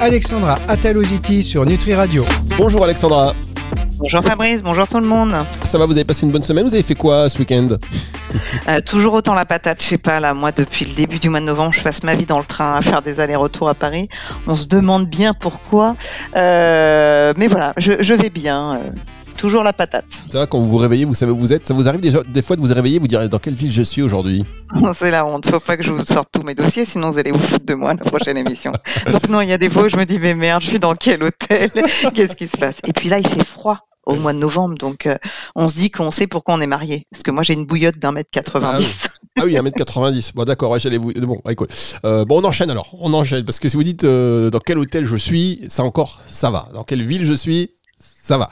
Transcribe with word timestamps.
Alexandra 0.00 0.58
Ataloziti 0.66 1.42
sur 1.42 1.66
Nutri 1.66 1.92
Radio. 1.94 2.24
Bonjour 2.56 2.84
Alexandra. 2.84 3.34
Bonjour 3.98 4.22
Fabrice, 4.22 4.62
bonjour 4.62 4.88
tout 4.88 4.98
le 4.98 5.06
monde. 5.06 5.34
Ça 5.62 5.76
va, 5.76 5.84
vous 5.84 5.92
avez 5.92 6.06
passé 6.06 6.24
une 6.24 6.32
bonne 6.32 6.42
semaine? 6.42 6.64
Vous 6.64 6.72
avez 6.72 6.82
fait 6.82 6.94
quoi 6.94 7.28
ce 7.28 7.38
week-end? 7.38 7.68
Euh, 8.66 8.80
Toujours 8.80 9.12
autant 9.12 9.34
la 9.34 9.44
patate, 9.44 9.82
je 9.82 9.88
sais 9.88 9.98
pas, 9.98 10.18
là, 10.18 10.32
moi 10.32 10.52
depuis 10.52 10.86
le 10.86 10.94
début 10.94 11.18
du 11.18 11.28
mois 11.28 11.40
de 11.40 11.44
novembre, 11.44 11.74
je 11.74 11.82
passe 11.82 12.02
ma 12.02 12.14
vie 12.14 12.24
dans 12.24 12.38
le 12.38 12.44
train 12.44 12.76
à 12.76 12.80
faire 12.82 13.02
des 13.02 13.20
allers-retours 13.20 13.68
à 13.68 13.74
Paris. 13.74 14.08
On 14.46 14.54
se 14.54 14.66
demande 14.66 15.06
bien 15.06 15.34
pourquoi. 15.34 15.96
Euh, 16.34 17.34
mais 17.36 17.46
voilà, 17.46 17.74
je, 17.76 18.14
vais 18.14 18.30
bien. 18.30 18.80
Toujours 19.36 19.62
la 19.62 19.72
patate. 19.72 20.22
Ça 20.30 20.46
quand 20.46 20.58
vous 20.58 20.68
vous 20.68 20.76
réveillez, 20.76 21.04
vous 21.04 21.14
savez 21.14 21.32
où 21.32 21.36
vous 21.36 21.52
êtes 21.52 21.66
Ça 21.66 21.74
vous 21.74 21.88
arrive 21.88 22.00
déjà 22.00 22.22
des 22.22 22.42
fois 22.42 22.56
de 22.56 22.60
vous 22.60 22.72
réveiller, 22.72 22.98
vous 22.98 23.08
dire 23.08 23.28
dans 23.28 23.38
quelle 23.38 23.54
ville 23.54 23.72
je 23.72 23.82
suis 23.82 24.02
aujourd'hui? 24.02 24.44
C'est 24.94 25.10
la 25.10 25.24
honte. 25.26 25.46
Faut 25.46 25.60
pas 25.60 25.76
que 25.76 25.82
je 25.82 25.92
vous 25.92 26.04
sorte 26.04 26.28
tous 26.32 26.42
mes 26.42 26.54
dossiers, 26.54 26.84
sinon 26.84 27.10
vous 27.10 27.18
allez 27.18 27.32
vous 27.32 27.40
foutre 27.40 27.66
de 27.66 27.74
moi 27.74 27.94
la 27.94 28.04
prochaine 28.04 28.36
émission. 28.36 28.72
Donc 29.10 29.28
non, 29.28 29.40
il 29.40 29.48
y 29.48 29.52
a 29.52 29.58
des 29.58 29.70
fois 29.70 29.84
où 29.84 29.88
je 29.88 29.96
me 29.96 30.04
dis 30.04 30.18
mais 30.18 30.34
merde, 30.34 30.62
je 30.62 30.68
suis 30.68 30.78
dans 30.78 30.94
quel 30.94 31.22
hôtel? 31.22 31.70
Qu'est-ce 32.14 32.36
qui 32.36 32.48
se 32.48 32.56
passe? 32.56 32.76
Et 32.86 32.92
puis 32.92 33.08
là, 33.08 33.18
il 33.18 33.26
fait 33.26 33.44
froid 33.44 33.86
au 34.06 34.16
mois 34.16 34.32
de 34.32 34.38
novembre. 34.38 34.76
Donc, 34.76 35.06
euh, 35.06 35.16
on 35.54 35.68
se 35.68 35.74
dit 35.74 35.90
qu'on 35.90 36.10
sait 36.10 36.26
pourquoi 36.26 36.54
on 36.54 36.60
est 36.60 36.66
marié. 36.66 37.06
Parce 37.10 37.22
que 37.22 37.30
moi, 37.30 37.42
j'ai 37.42 37.54
une 37.54 37.66
bouillotte 37.66 37.98
d'un 37.98 38.12
mètre 38.12 38.30
90. 38.30 39.08
Ah 39.38 39.42
oui, 39.44 39.56
un 39.56 39.62
mètre 39.62 39.76
90. 39.76 40.32
Bon, 40.34 40.44
d'accord, 40.44 40.78
j'allais 40.78 40.98
vous. 40.98 41.12
Bon, 41.12 41.40
écoute. 41.48 41.70
Euh, 42.04 42.24
bon, 42.24 42.40
on 42.40 42.44
enchaîne 42.44 42.70
alors. 42.70 42.90
On 42.98 43.12
enchaîne. 43.14 43.44
Parce 43.44 43.58
que 43.58 43.68
si 43.68 43.76
vous 43.76 43.84
dites 43.84 44.04
euh, 44.04 44.50
dans 44.50 44.58
quel 44.58 44.78
hôtel 44.78 45.04
je 45.04 45.16
suis, 45.16 45.60
ça 45.68 45.84
encore, 45.84 46.20
ça 46.26 46.50
va. 46.50 46.68
Dans 46.74 46.84
quelle 46.84 47.04
ville 47.04 47.24
je 47.24 47.34
suis, 47.34 47.70
ça 48.22 48.36
va. 48.36 48.50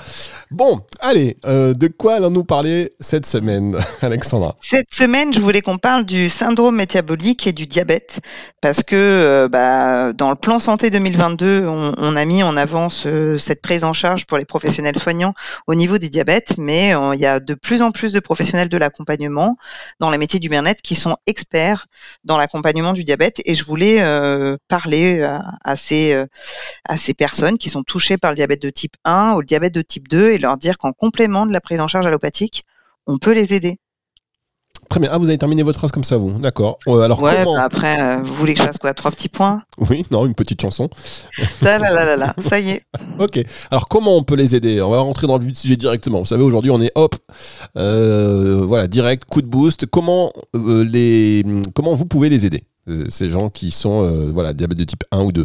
Bon, 0.50 0.80
allez, 1.00 1.36
euh, 1.44 1.74
de 1.74 1.88
quoi 1.88 2.14
allons-nous 2.14 2.44
parler 2.44 2.94
cette 3.00 3.26
semaine, 3.26 3.76
Alexandra? 4.02 4.56
Cette 4.62 4.92
semaine, 4.92 5.32
je 5.32 5.40
voulais 5.40 5.60
qu'on 5.60 5.76
parle 5.76 6.06
du 6.06 6.30
syndrome 6.30 6.76
métabolique 6.76 7.46
et 7.46 7.52
du 7.52 7.66
diabète, 7.66 8.20
parce 8.62 8.82
que 8.82 8.96
euh, 8.96 9.48
bah, 9.48 10.14
dans 10.14 10.30
le 10.30 10.36
plan 10.36 10.58
santé 10.58 10.88
2022, 10.90 11.66
on, 11.66 12.16
a 12.16 12.24
mis 12.24 12.42
en 12.42 12.56
avant 12.56 12.88
cette 12.88 13.60
prise 13.60 13.84
en 13.84 13.92
charge 13.92 14.24
pour 14.24 14.38
les 14.38 14.46
professionnels 14.46 14.96
soignants 14.96 15.34
au 15.66 15.74
niveau 15.74 15.98
des 15.98 16.08
diabètes, 16.08 16.54
mais 16.56 16.94
euh, 16.94 17.14
il 17.14 17.20
y 17.20 17.26
a 17.26 17.38
de 17.38 17.54
plus 17.54 17.82
en 17.82 17.90
plus 17.90 18.12
de 18.12 18.20
professionnels 18.20 18.70
de 18.70 18.78
l'accompagnement 18.78 19.56
dans 20.00 20.10
les 20.10 20.18
métiers 20.18 20.40
du 20.40 20.48
bien-être 20.48 20.80
qui 20.80 20.94
sont 20.94 21.16
experts 21.26 21.86
dans 22.24 22.38
l'accompagnement 22.38 22.94
du 22.94 23.04
diabète, 23.04 23.42
et 23.44 23.54
je 23.54 23.64
voulais 23.64 23.98
parler 24.68 25.22
à, 25.64 25.76
ces, 25.76 26.24
à 26.88 26.96
ces 26.96 27.12
personnes 27.12 27.58
qui 27.58 27.68
sont 27.68 27.82
touchées 27.82 28.16
par 28.16 28.30
le 28.30 28.36
diabète 28.36 28.62
de 28.62 28.70
type 28.70 28.94
1 29.04 29.34
ou 29.34 29.40
le 29.40 29.46
diabète 29.46 29.57
de 29.58 29.82
type 29.82 30.08
2 30.08 30.30
et 30.30 30.38
leur 30.38 30.56
dire 30.56 30.78
qu'en 30.78 30.92
complément 30.92 31.46
de 31.46 31.52
la 31.52 31.60
prise 31.60 31.80
en 31.80 31.88
charge 31.88 32.06
allopathique, 32.06 32.64
on 33.06 33.18
peut 33.18 33.32
les 33.32 33.54
aider. 33.54 33.78
Très 34.88 35.00
bien. 35.00 35.10
Ah, 35.12 35.18
vous 35.18 35.28
avez 35.28 35.36
terminé 35.36 35.62
votre 35.62 35.78
phrase 35.78 35.92
comme 35.92 36.04
ça, 36.04 36.16
vous. 36.16 36.38
D'accord. 36.38 36.78
Euh, 36.86 37.00
alors 37.00 37.20
bah 37.20 37.34
après, 37.62 38.00
euh, 38.00 38.18
vous 38.22 38.34
voulez 38.34 38.54
que 38.54 38.60
je 38.60 38.64
fasse 38.64 38.78
quoi? 38.78 38.94
Trois 38.94 39.10
petits 39.10 39.28
points? 39.28 39.62
Oui, 39.90 40.06
non, 40.10 40.24
une 40.24 40.34
petite 40.34 40.62
chanson. 40.62 40.88
là, 41.62 41.78
là, 41.78 41.92
là, 41.92 42.16
là, 42.16 42.34
ça 42.38 42.58
y 42.58 42.70
est. 42.70 42.82
ok. 43.18 43.38
Alors, 43.70 43.86
comment 43.86 44.16
on 44.16 44.22
peut 44.22 44.34
les 44.34 44.54
aider? 44.54 44.80
On 44.80 44.90
va 44.90 45.00
rentrer 45.00 45.26
dans 45.26 45.36
le 45.36 45.44
vif 45.44 45.52
du 45.52 45.58
sujet 45.58 45.76
directement. 45.76 46.20
Vous 46.20 46.26
savez, 46.26 46.42
aujourd'hui, 46.42 46.70
on 46.70 46.80
est 46.80 46.92
hop, 46.94 47.16
euh, 47.76 48.62
voilà, 48.64 48.86
direct, 48.86 49.24
coup 49.26 49.42
de 49.42 49.46
boost. 49.46 49.84
Comment, 49.86 50.32
les, 50.54 51.44
comment 51.74 51.92
vous 51.92 52.06
pouvez 52.06 52.30
les 52.30 52.46
aider 52.46 52.64
Ces 53.10 53.28
gens 53.28 53.50
qui 53.50 53.70
sont, 53.70 54.30
voilà, 54.32 54.54
diabète 54.54 54.78
de 54.78 54.84
type 54.84 55.04
1 55.12 55.20
ou 55.20 55.32
2 55.32 55.44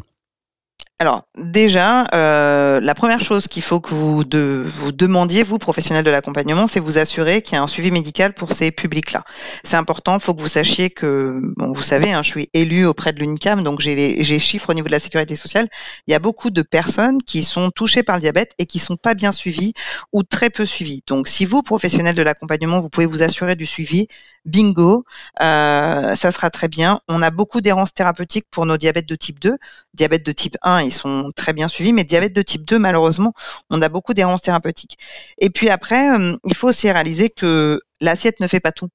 alors 0.99 1.27
déjà, 1.37 2.05
euh, 2.13 2.79
la 2.79 2.93
première 2.93 3.19
chose 3.19 3.47
qu'il 3.47 3.63
faut 3.63 3.81
que 3.81 3.89
vous, 3.89 4.23
de, 4.23 4.65
vous 4.77 4.91
demandiez, 4.91 5.43
vous, 5.43 5.57
professionnels 5.57 6.05
de 6.05 6.11
l'accompagnement, 6.11 6.67
c'est 6.67 6.79
vous 6.79 6.97
assurer 6.97 7.41
qu'il 7.41 7.55
y 7.55 7.57
a 7.57 7.63
un 7.63 7.67
suivi 7.67 7.91
médical 7.91 8.33
pour 8.33 8.53
ces 8.53 8.71
publics-là. 8.71 9.23
C'est 9.63 9.75
important, 9.75 10.13
il 10.15 10.21
faut 10.21 10.33
que 10.33 10.41
vous 10.41 10.47
sachiez 10.47 10.91
que, 10.91 11.41
vous 11.57 11.83
savez, 11.83 12.13
hein, 12.13 12.21
je 12.21 12.29
suis 12.29 12.49
élu 12.53 12.85
auprès 12.85 13.11
de 13.11 13.19
l'UNICAM, 13.19 13.63
donc 13.63 13.81
j'ai 13.81 13.95
les 13.95 14.39
chiffres 14.39 14.69
au 14.69 14.73
niveau 14.73 14.87
de 14.87 14.91
la 14.93 14.99
sécurité 14.99 15.35
sociale. 15.35 15.67
Il 16.07 16.11
y 16.11 16.13
a 16.13 16.19
beaucoup 16.19 16.51
de 16.51 16.61
personnes 16.61 17.17
qui 17.21 17.43
sont 17.43 17.71
touchées 17.71 18.03
par 18.03 18.15
le 18.15 18.21
diabète 18.21 18.53
et 18.59 18.65
qui 18.65 18.79
sont 18.79 18.95
pas 18.95 19.15
bien 19.15 19.31
suivies 19.31 19.73
ou 20.13 20.23
très 20.23 20.49
peu 20.49 20.63
suivies. 20.63 21.03
Donc 21.07 21.27
si 21.27 21.43
vous, 21.43 21.63
professionnels 21.63 22.15
de 22.15 22.21
l'accompagnement, 22.21 22.79
vous 22.79 22.89
pouvez 22.89 23.07
vous 23.07 23.23
assurer 23.23 23.55
du 23.55 23.65
suivi, 23.65 24.07
bingo, 24.45 25.05
euh, 25.41 26.15
ça 26.15 26.31
sera 26.31 26.49
très 26.49 26.67
bien. 26.67 27.01
On 27.07 27.21
a 27.21 27.31
beaucoup 27.31 27.61
d'errance 27.61 27.93
thérapeutique 27.93 28.45
pour 28.51 28.65
nos 28.65 28.77
diabètes 28.77 29.07
de 29.07 29.15
type 29.15 29.39
2. 29.39 29.57
Diabète 29.93 30.25
de 30.25 30.31
type 30.31 30.57
1, 30.61 30.81
ils 30.81 30.91
sont 30.93 31.31
très 31.35 31.53
bien 31.53 31.67
suivis, 31.67 31.93
mais 31.93 32.03
diabète 32.03 32.33
de 32.33 32.41
type 32.41 32.65
2, 32.65 32.79
malheureusement, 32.79 33.33
on 33.69 33.81
a 33.81 33.89
beaucoup 33.89 34.13
d'errance 34.13 34.41
thérapeutique. 34.41 34.97
Et 35.37 35.49
puis 35.49 35.69
après, 35.69 36.09
euh, 36.09 36.35
il 36.45 36.55
faut 36.55 36.69
aussi 36.69 36.89
réaliser 36.91 37.29
que 37.29 37.81
l'assiette 38.01 38.39
ne 38.39 38.47
fait 38.47 38.59
pas 38.59 38.71
tout 38.71 38.89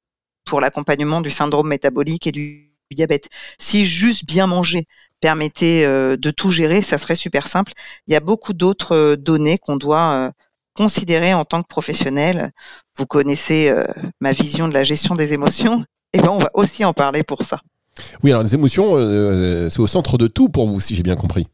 pour 0.45 0.61
l'accompagnement 0.61 1.21
du 1.21 1.31
syndrome 1.31 1.69
métabolique 1.69 2.27
et 2.27 2.33
du 2.33 2.73
diabète. 2.91 3.29
Si 3.59 3.85
juste 3.85 4.25
bien 4.25 4.47
manger 4.47 4.87
permettait 5.21 5.85
euh, 5.85 6.17
de 6.17 6.31
tout 6.31 6.51
gérer, 6.51 6.81
ça 6.81 6.97
serait 6.97 7.15
super 7.15 7.49
simple. 7.49 7.73
Il 8.07 8.13
y 8.13 8.17
a 8.17 8.21
beaucoup 8.21 8.55
d'autres 8.55 9.17
données 9.17 9.59
qu'on 9.59 9.77
doit 9.77 10.33
considérer 10.79 11.35
en 11.35 11.45
tant 11.45 11.61
que 11.61 11.67
professionnel. 11.67 12.53
Vous 12.97 13.05
connaissez 13.05 13.69
euh, 13.69 13.85
ma 14.21 14.31
vision 14.31 14.69
de 14.69 14.75
la 14.75 14.85
gestion 14.85 15.17
des 15.17 15.33
émotions. 15.33 15.85
Et 16.13 16.19
ben 16.19 16.31
on 16.31 16.39
va 16.39 16.51
aussi 16.55 16.85
en 16.85 16.93
parler 16.93 17.25
pour 17.25 17.43
ça. 17.43 17.61
Oui, 18.23 18.31
alors 18.31 18.45
les 18.45 18.55
émotions, 18.55 18.93
euh, 18.97 19.69
c'est 19.71 19.81
au 19.81 19.89
centre 19.89 20.17
de 20.17 20.29
tout 20.29 20.49
pour 20.49 20.69
vous, 20.69 20.79
si 20.79 20.95
j'ai 20.95 21.03
bien 21.03 21.17
compris. 21.17 21.49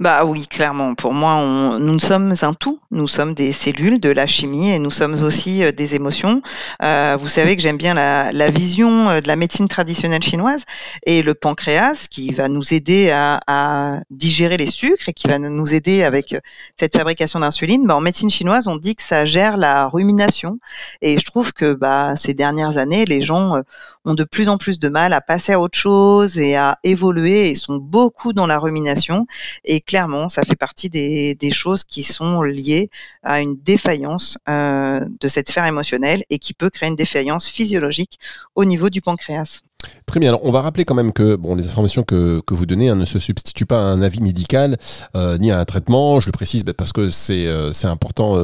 Bah 0.00 0.24
oui, 0.24 0.46
clairement. 0.48 0.94
Pour 0.94 1.12
moi, 1.12 1.34
on, 1.34 1.78
nous 1.78 2.00
sommes 2.00 2.34
un 2.42 2.54
tout. 2.54 2.80
Nous 2.90 3.06
sommes 3.06 3.34
des 3.34 3.52
cellules, 3.52 4.00
de 4.00 4.10
la 4.10 4.26
chimie, 4.26 4.70
et 4.70 4.78
nous 4.78 4.90
sommes 4.90 5.14
aussi 5.22 5.62
euh, 5.62 5.72
des 5.72 5.94
émotions. 5.94 6.42
Euh, 6.82 7.16
vous 7.18 7.28
savez 7.28 7.56
que 7.56 7.62
j'aime 7.62 7.76
bien 7.76 7.94
la, 7.94 8.50
vision 8.50 9.10
euh, 9.10 9.20
de 9.20 9.28
la 9.28 9.36
médecine 9.36 9.68
traditionnelle 9.68 10.22
chinoise 10.22 10.64
et 11.06 11.22
le 11.22 11.34
pancréas 11.34 12.08
qui 12.10 12.32
va 12.32 12.48
nous 12.48 12.74
aider 12.74 13.10
à, 13.10 13.40
à 13.46 14.00
digérer 14.10 14.56
les 14.56 14.66
sucres 14.66 15.08
et 15.08 15.12
qui 15.12 15.28
va 15.28 15.38
nous 15.38 15.74
aider 15.74 16.02
avec 16.02 16.36
cette 16.78 16.96
fabrication 16.96 17.40
d'insuline. 17.40 17.86
Bah, 17.86 17.96
en 17.96 18.00
médecine 18.00 18.30
chinoise, 18.30 18.66
on 18.68 18.76
dit 18.76 18.96
que 18.96 19.02
ça 19.02 19.24
gère 19.24 19.56
la 19.56 19.88
rumination, 19.88 20.58
et 21.02 21.18
je 21.18 21.24
trouve 21.24 21.52
que 21.52 21.72
bah, 21.74 22.16
ces 22.16 22.34
dernières 22.34 22.78
années, 22.78 23.04
les 23.04 23.22
gens 23.22 23.62
ont 24.04 24.14
de 24.14 24.24
plus 24.24 24.48
en 24.48 24.58
plus 24.58 24.78
de 24.78 24.88
mal 24.88 25.12
à 25.12 25.20
passer 25.20 25.52
à 25.52 25.60
autre 25.60 25.78
chose 25.78 26.38
et 26.38 26.56
à 26.56 26.78
évoluer 26.82 27.50
et 27.50 27.54
sont 27.54 27.76
beaucoup 27.76 28.32
dans 28.32 28.46
la 28.46 28.58
rumination. 28.58 29.26
Et 29.64 29.80
clairement, 29.80 30.28
ça 30.28 30.42
fait 30.42 30.56
partie 30.56 30.90
des, 30.90 31.50
choses 31.52 31.84
qui 31.84 32.02
sont 32.02 32.42
liées 32.42 32.90
à 33.22 33.40
une 33.40 33.56
défaillance 33.56 34.38
euh, 34.48 35.04
de 35.20 35.28
cette 35.28 35.48
sphère 35.48 35.66
émotionnelle 35.66 36.24
et 36.30 36.38
qui 36.38 36.52
peut 36.52 36.70
créer 36.70 36.88
une 36.88 36.96
défaillance 36.96 37.48
physiologique 37.48 38.18
au 38.54 38.64
niveau 38.64 38.90
du 38.90 39.00
pancréas. 39.00 39.62
Très 40.06 40.20
bien. 40.20 40.30
Alors, 40.30 40.44
on 40.44 40.50
va 40.50 40.60
rappeler 40.60 40.84
quand 40.84 40.94
même 40.94 41.12
que 41.12 41.36
bon, 41.36 41.54
les 41.54 41.66
informations 41.66 42.02
que, 42.02 42.42
vous 42.48 42.66
donnez 42.66 42.88
hein, 42.88 42.96
ne 42.96 43.04
se 43.04 43.18
substituent 43.18 43.66
pas 43.66 43.78
à 43.78 43.82
un 43.82 44.02
avis 44.02 44.20
médical 44.20 44.76
euh, 45.16 45.38
ni 45.38 45.50
à 45.50 45.58
un 45.58 45.64
traitement. 45.64 46.20
Je 46.20 46.26
le 46.26 46.32
précise 46.32 46.64
parce 46.76 46.92
que 46.92 47.10
c'est 47.10 47.46
euh, 47.46 47.72
important 47.84 48.34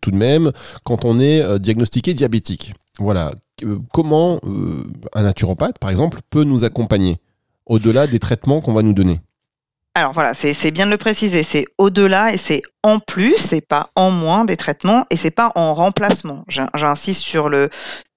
tout 0.00 0.10
de 0.10 0.16
même 0.16 0.52
quand 0.84 1.04
on 1.04 1.18
est 1.18 1.58
diagnostiqué 1.58 2.14
diabétique. 2.14 2.74
Voilà. 2.98 3.30
comment 3.92 4.40
un 5.14 5.22
naturopathe, 5.22 5.78
par 5.78 5.90
exemple, 5.90 6.20
peut 6.30 6.44
nous 6.44 6.64
accompagner 6.64 7.18
au-delà 7.66 8.06
des 8.06 8.18
traitements 8.18 8.60
qu'on 8.60 8.72
va 8.72 8.82
nous 8.82 8.92
donner? 8.92 9.20
Alors 9.98 10.12
voilà, 10.12 10.32
c'est 10.32 10.70
bien 10.70 10.86
de 10.86 10.92
le 10.92 10.96
préciser, 10.96 11.42
c'est 11.42 11.64
au-delà 11.76 12.32
et 12.32 12.36
c'est 12.36 12.62
en 12.84 13.00
plus, 13.00 13.36
c'est 13.36 13.60
pas 13.60 13.90
en 13.96 14.12
moins 14.12 14.44
des 14.44 14.56
traitements 14.56 15.04
et 15.10 15.16
c'est 15.16 15.32
pas 15.32 15.50
en 15.56 15.74
remplacement. 15.74 16.44
J'insiste 16.46 17.22
sur 17.22 17.48
le 17.48 17.68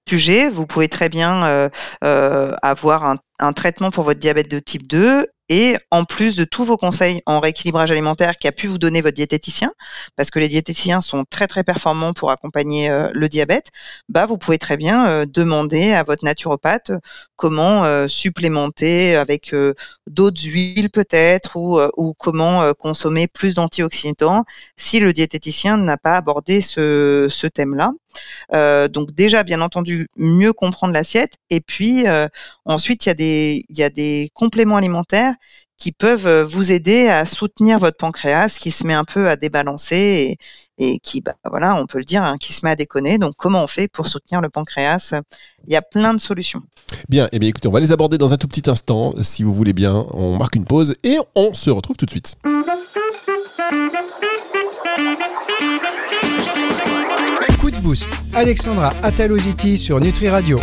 sujet. 0.08 0.48
Vous 0.48 0.66
pouvez 0.66 0.88
très 0.88 1.08
bien 1.08 1.44
euh, 1.44 1.68
euh, 2.04 2.54
avoir 2.62 3.04
un, 3.04 3.16
un, 3.38 3.52
traitement 3.52 3.90
pour 3.90 4.04
votre 4.04 4.20
diabète 4.20 4.50
de 4.50 4.58
type 4.58 4.86
2 4.86 5.26
et 5.52 5.76
en 5.90 6.04
plus 6.04 6.34
de 6.34 6.44
tous 6.44 6.64
vos 6.64 6.78
conseils 6.78 7.20
en 7.26 7.38
rééquilibrage 7.38 7.90
alimentaire 7.92 8.38
qui 8.38 8.48
a 8.48 8.52
pu 8.52 8.68
vous 8.68 8.78
donner 8.78 9.02
votre 9.02 9.16
diététicien, 9.16 9.70
parce 10.16 10.30
que 10.30 10.38
les 10.38 10.48
diététiciens 10.48 11.02
sont 11.02 11.26
très 11.28 11.46
très 11.46 11.62
performants 11.62 12.14
pour 12.14 12.30
accompagner 12.30 12.88
euh, 12.88 13.10
le 13.12 13.28
diabète, 13.28 13.66
bah 14.08 14.24
vous 14.24 14.38
pouvez 14.38 14.56
très 14.56 14.78
bien 14.78 15.10
euh, 15.10 15.26
demander 15.28 15.92
à 15.92 16.04
votre 16.04 16.24
naturopathe 16.24 16.92
comment 17.36 17.84
euh, 17.84 18.08
supplémenter 18.08 19.14
avec 19.14 19.54
d'autres 20.06 20.42
huiles 20.42 20.88
peut-être 20.88 21.56
ou, 21.56 21.78
ou 21.98 22.14
comment 22.14 22.72
consommer 22.72 23.26
plus 23.26 23.54
d'antioxydants 23.54 24.44
si 24.78 25.00
le 25.00 25.12
diététicien 25.12 25.76
n'a 25.76 25.98
pas 25.98 26.16
abordé 26.16 26.62
ce, 26.62 27.26
ce 27.30 27.46
thème-là. 27.46 27.92
donc 28.88 29.12
déjà, 29.12 29.42
bien 29.42 29.60
entendu, 29.60 30.08
mieux 30.16 30.52
comprendre 30.52 30.94
l'assiette. 30.94 31.34
Et 31.50 31.60
puis 31.60 32.04
ensuite, 32.64 33.06
il 33.06 33.20
y, 33.20 33.64
il 33.68 33.78
y 33.78 33.82
a 33.82 33.90
des 33.90 34.30
compléments 34.34 34.76
alimentaires 34.76 35.34
qui 35.78 35.90
peuvent 35.90 36.26
euh, 36.26 36.44
vous 36.44 36.70
aider 36.70 37.08
à 37.08 37.26
soutenir 37.26 37.78
votre 37.78 37.96
pancréas 37.96 38.56
qui 38.58 38.70
se 38.70 38.86
met 38.86 38.94
un 38.94 39.04
peu 39.04 39.28
à 39.28 39.36
débalancer 39.36 40.36
et, 40.78 40.98
qui, 41.00 41.20
bah, 41.20 41.34
voilà, 41.48 41.74
on 41.76 41.86
peut 41.86 41.98
le 41.98 42.04
dire, 42.04 42.24
hein, 42.24 42.36
qui 42.38 42.52
se 42.52 42.64
met 42.64 42.70
à 42.70 42.76
déconner. 42.76 43.18
Donc, 43.18 43.34
comment 43.36 43.62
on 43.64 43.66
fait 43.66 43.88
pour 43.88 44.06
soutenir 44.06 44.40
le 44.40 44.48
pancréas? 44.48 45.14
Il 45.66 45.72
y 45.72 45.76
a 45.76 45.82
plein 45.82 46.14
de 46.14 46.20
solutions. 46.20 46.62
Bien, 47.08 47.26
et 47.26 47.30
eh 47.32 47.38
bien 47.38 47.48
écoutez, 47.48 47.68
on 47.68 47.72
va 47.72 47.80
les 47.80 47.92
aborder 47.92 48.18
dans 48.18 48.32
un 48.32 48.36
tout 48.36 48.48
petit 48.48 48.68
instant. 48.68 49.14
Si 49.22 49.42
vous 49.42 49.52
voulez 49.52 49.72
bien, 49.72 50.06
on 50.12 50.36
marque 50.36 50.56
une 50.56 50.64
pause 50.64 50.96
et 51.02 51.18
on 51.34 51.54
se 51.54 51.70
retrouve 51.70 51.96
tout 51.96 52.06
de 52.06 52.10
suite. 52.10 52.36
Alexandra 58.34 58.92
Ataloziti 59.02 59.76
sur 59.76 60.00
Nutri 60.00 60.28
Radio. 60.28 60.60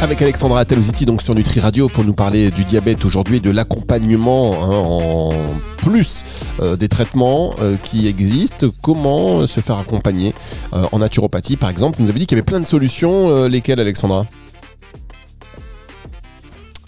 Avec 0.00 0.22
Alexandra 0.22 0.60
Ataloziti 0.60 1.04
donc 1.04 1.20
sur 1.20 1.34
Nutri 1.34 1.60
Radio 1.60 1.88
pour 1.88 2.04
nous 2.04 2.14
parler 2.14 2.50
du 2.50 2.64
diabète 2.64 3.04
aujourd'hui, 3.04 3.40
de 3.40 3.50
l'accompagnement 3.50 4.54
hein, 4.54 4.82
en 4.84 5.30
plus 5.76 6.24
euh, 6.60 6.76
des 6.76 6.88
traitements 6.88 7.54
euh, 7.60 7.76
qui 7.76 8.08
existent. 8.08 8.68
Comment 8.82 9.46
se 9.46 9.60
faire 9.60 9.78
accompagner 9.78 10.34
euh, 10.72 10.86
en 10.90 11.00
naturopathie 11.00 11.56
par 11.56 11.68
exemple? 11.68 11.98
Vous 11.98 12.04
nous 12.04 12.10
avez 12.10 12.18
dit 12.18 12.26
qu'il 12.26 12.36
y 12.36 12.40
avait 12.40 12.46
plein 12.46 12.60
de 12.60 12.66
solutions. 12.66 13.46
lesquelles 13.46 13.80
Alexandra? 13.80 14.24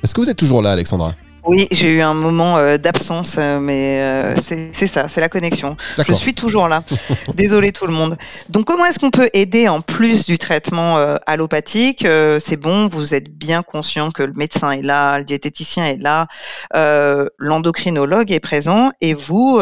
Est-ce 0.03 0.15
que 0.15 0.21
vous 0.21 0.31
êtes 0.31 0.39
toujours 0.39 0.63
là 0.63 0.73
Alexandra? 0.73 1.15
Oui, 1.47 1.69
j'ai 1.71 1.93
eu 1.93 2.01
un 2.01 2.15
moment 2.15 2.59
euh, 2.59 2.77
d'absence, 2.77 3.37
euh, 3.39 3.61
mais 3.61 4.01
euh, 4.01 4.35
c'est 4.41 4.87
ça, 4.87 5.07
c'est 5.07 5.21
la 5.21 5.29
connexion. 5.29 5.77
Je 6.07 6.13
suis 6.13 6.35
toujours 6.35 6.69
là. 6.69 6.83
Désolé 7.35 7.73
tout 7.73 7.87
le 7.87 7.93
monde. 7.93 8.17
Donc, 8.49 8.65
comment 8.65 8.85
est-ce 8.85 8.99
qu'on 8.99 9.11
peut 9.11 9.31
aider 9.33 9.69
en 9.69 9.81
plus 9.81 10.27
du 10.27 10.39
traitement 10.39 10.97
allopathique 11.27 12.07
C'est 12.39 12.57
bon, 12.57 12.89
vous 12.89 13.15
êtes 13.15 13.29
bien 13.31 13.63
conscient 13.63 14.11
que 14.11 14.23
le 14.23 14.33
médecin 14.33 14.73
est 14.73 14.83
là, 14.83 15.19
le 15.19 15.25
diététicien 15.25 15.87
est 15.87 16.03
là, 16.03 16.27
l'endocrinologue 17.39 18.33
est 18.33 18.41
présent, 18.41 18.91
et 19.01 19.15
vous 19.15 19.61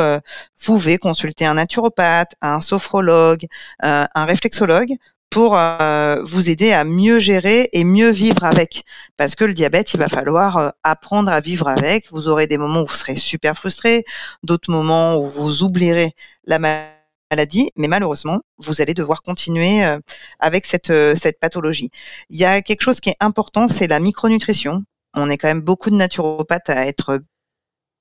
pouvez 0.65 0.99
consulter 0.99 1.45
un 1.45 1.55
naturopathe, 1.55 2.33
un 2.41 2.61
sophrologue, 2.61 3.47
un 3.81 4.25
réflexologue 4.25 4.97
pour 5.31 5.57
euh, 5.57 6.23
vous 6.23 6.49
aider 6.49 6.73
à 6.73 6.85
mieux 6.85 7.19
gérer 7.19 7.69
et 7.73 7.85
mieux 7.85 8.11
vivre 8.11 8.45
avec. 8.45 8.85
Parce 9.17 9.35
que 9.35 9.45
le 9.45 9.55
diabète, 9.55 9.93
il 9.95 9.99
va 9.99 10.09
falloir 10.09 10.57
euh, 10.59 10.71
apprendre 10.85 11.33
à 11.33 11.41
vivre 11.41 11.69
avec. 11.69 12.11
Vous 12.13 12.29
aurez 12.29 12.47
des 12.47 12.59
moments 12.59 12.83
où 12.83 12.87
vous 12.87 12.95
serez 12.95 13.17
super 13.17 13.57
frustré, 13.57 14.05
d'autres 14.43 14.71
moments 14.71 15.17
où 15.17 15.27
vous 15.27 15.63
oublierez 15.65 16.15
la 16.47 16.59
maladie, 16.59 17.73
mais 17.77 17.89
malheureusement, 17.89 18.43
vous 18.59 18.81
allez 18.81 18.95
devoir 18.95 19.23
continuer 19.23 19.85
euh, 19.85 19.99
avec 20.39 20.67
cette, 20.67 20.93
cette 21.17 21.41
pathologie. 21.41 21.91
Il 22.31 22.39
y 22.39 22.45
a 22.45 22.63
quelque 22.63 22.83
chose 22.83 23.01
qui 23.01 23.11
est 23.11 23.17
important, 23.21 23.67
c'est 23.67 23.89
la 23.89 24.01
micronutrition. 24.01 24.85
On 25.15 25.31
est 25.31 25.39
quand 25.39 25.49
même 25.49 25.63
beaucoup 25.63 25.91
de 25.91 25.97
naturopathes 25.97 26.71
à 26.71 26.87
être 26.87 27.21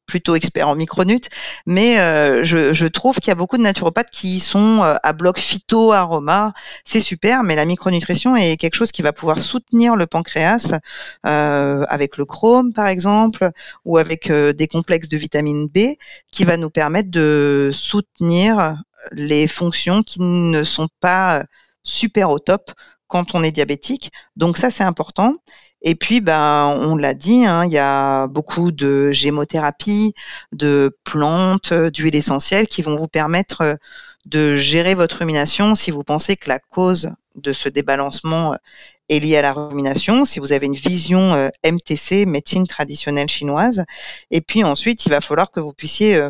plutôt 0.06 0.36
expert 0.36 0.68
en 0.68 0.76
micronut, 0.76 1.30
mais 1.66 2.00
euh, 2.00 2.44
je, 2.44 2.86
trouve 2.88 3.16
qu'il 3.16 3.30
y 3.30 3.32
a 3.32 3.36
beaucoup 3.36 3.58
de 3.58 3.64
naturopathes 3.64 4.10
qui 4.12 4.40
sont 4.40 4.84
euh, 4.84 4.96
à 5.02 5.14
bloc 5.14 5.40
phyto, 5.40 5.92
aroma, 5.92 6.54
c'est 6.86 7.00
super, 7.00 7.44
mais 7.44 7.56
la 7.56 7.66
micronutrition 7.66 8.36
est 8.36 8.58
quelque 8.58 8.76
chose 8.76 8.92
qui 8.92 9.02
va 9.02 9.14
pouvoir 9.14 9.42
soutenir 9.42 9.96
le 9.96 10.06
pancréas 10.06 10.78
euh, 11.26 11.86
avec 11.88 12.18
le 12.18 12.26
chrome 12.26 12.74
par 12.74 12.88
exemple, 12.88 13.52
ou 13.86 13.98
avec 13.98 14.32
des 14.32 14.68
complexes 14.68 15.10
de 15.10 15.18
vitamine 15.18 15.68
B, 15.68 15.96
qui 16.32 16.44
va 16.44 16.58
nous 16.58 16.70
permettre 16.70 17.10
de 17.10 17.72
soutenir 17.74 18.76
les 19.12 19.48
fonctions 19.48 20.04
qui 20.04 20.22
ne 20.22 20.64
sont 20.64 20.88
pas 21.00 21.44
super 21.84 22.30
au 22.30 22.40
top 22.40 22.72
quand 23.08 23.36
on 23.36 23.44
est 23.44 23.52
diabétique. 23.52 24.12
Donc 24.36 24.58
ça, 24.58 24.70
c'est 24.72 24.84
important. 24.84 25.36
Et 25.84 25.96
puis, 25.96 26.22
ben, 26.22 26.68
on 26.80 26.96
l'a 26.96 27.14
dit, 27.14 27.46
hein, 27.46 27.66
il 27.66 27.72
y 27.72 27.78
a 27.78 28.28
beaucoup 28.28 28.72
de 28.72 29.12
gémothérapie, 29.12 30.14
de 30.54 30.98
plantes, 31.04 31.74
d'huiles 31.74 32.16
essentielles 32.16 32.68
qui 32.68 32.82
vont 32.82 32.96
vous 32.96 33.10
permettre 33.10 33.62
euh, 33.62 33.76
de 34.26 34.56
gérer 34.56 34.96
votre 34.96 35.20
rumination 35.20 35.76
si 35.76 35.92
vous 35.92 36.04
pensez 36.04 36.38
que 36.38 36.48
la 36.48 36.60
cause 36.60 37.12
de 37.36 37.52
ce 37.52 37.68
débalancement 37.68 38.54
euh, 38.54 38.58
est 39.10 39.20
liée 39.20 39.36
à 39.36 39.42
la 39.42 39.52
rumination, 39.52 40.24
si 40.24 40.40
vous 40.40 40.54
avez 40.54 40.68
une 40.68 40.76
vision 40.76 41.34
euh, 41.34 41.50
MTC, 41.66 42.26
médecine 42.26 42.66
traditionnelle 42.66 43.28
chinoise. 43.28 43.84
Et 44.32 44.40
puis 44.40 44.64
ensuite, 44.64 45.06
il 45.06 45.10
va 45.10 45.20
falloir 45.20 45.52
que 45.52 45.60
vous 45.60 45.74
puissiez 45.74 46.30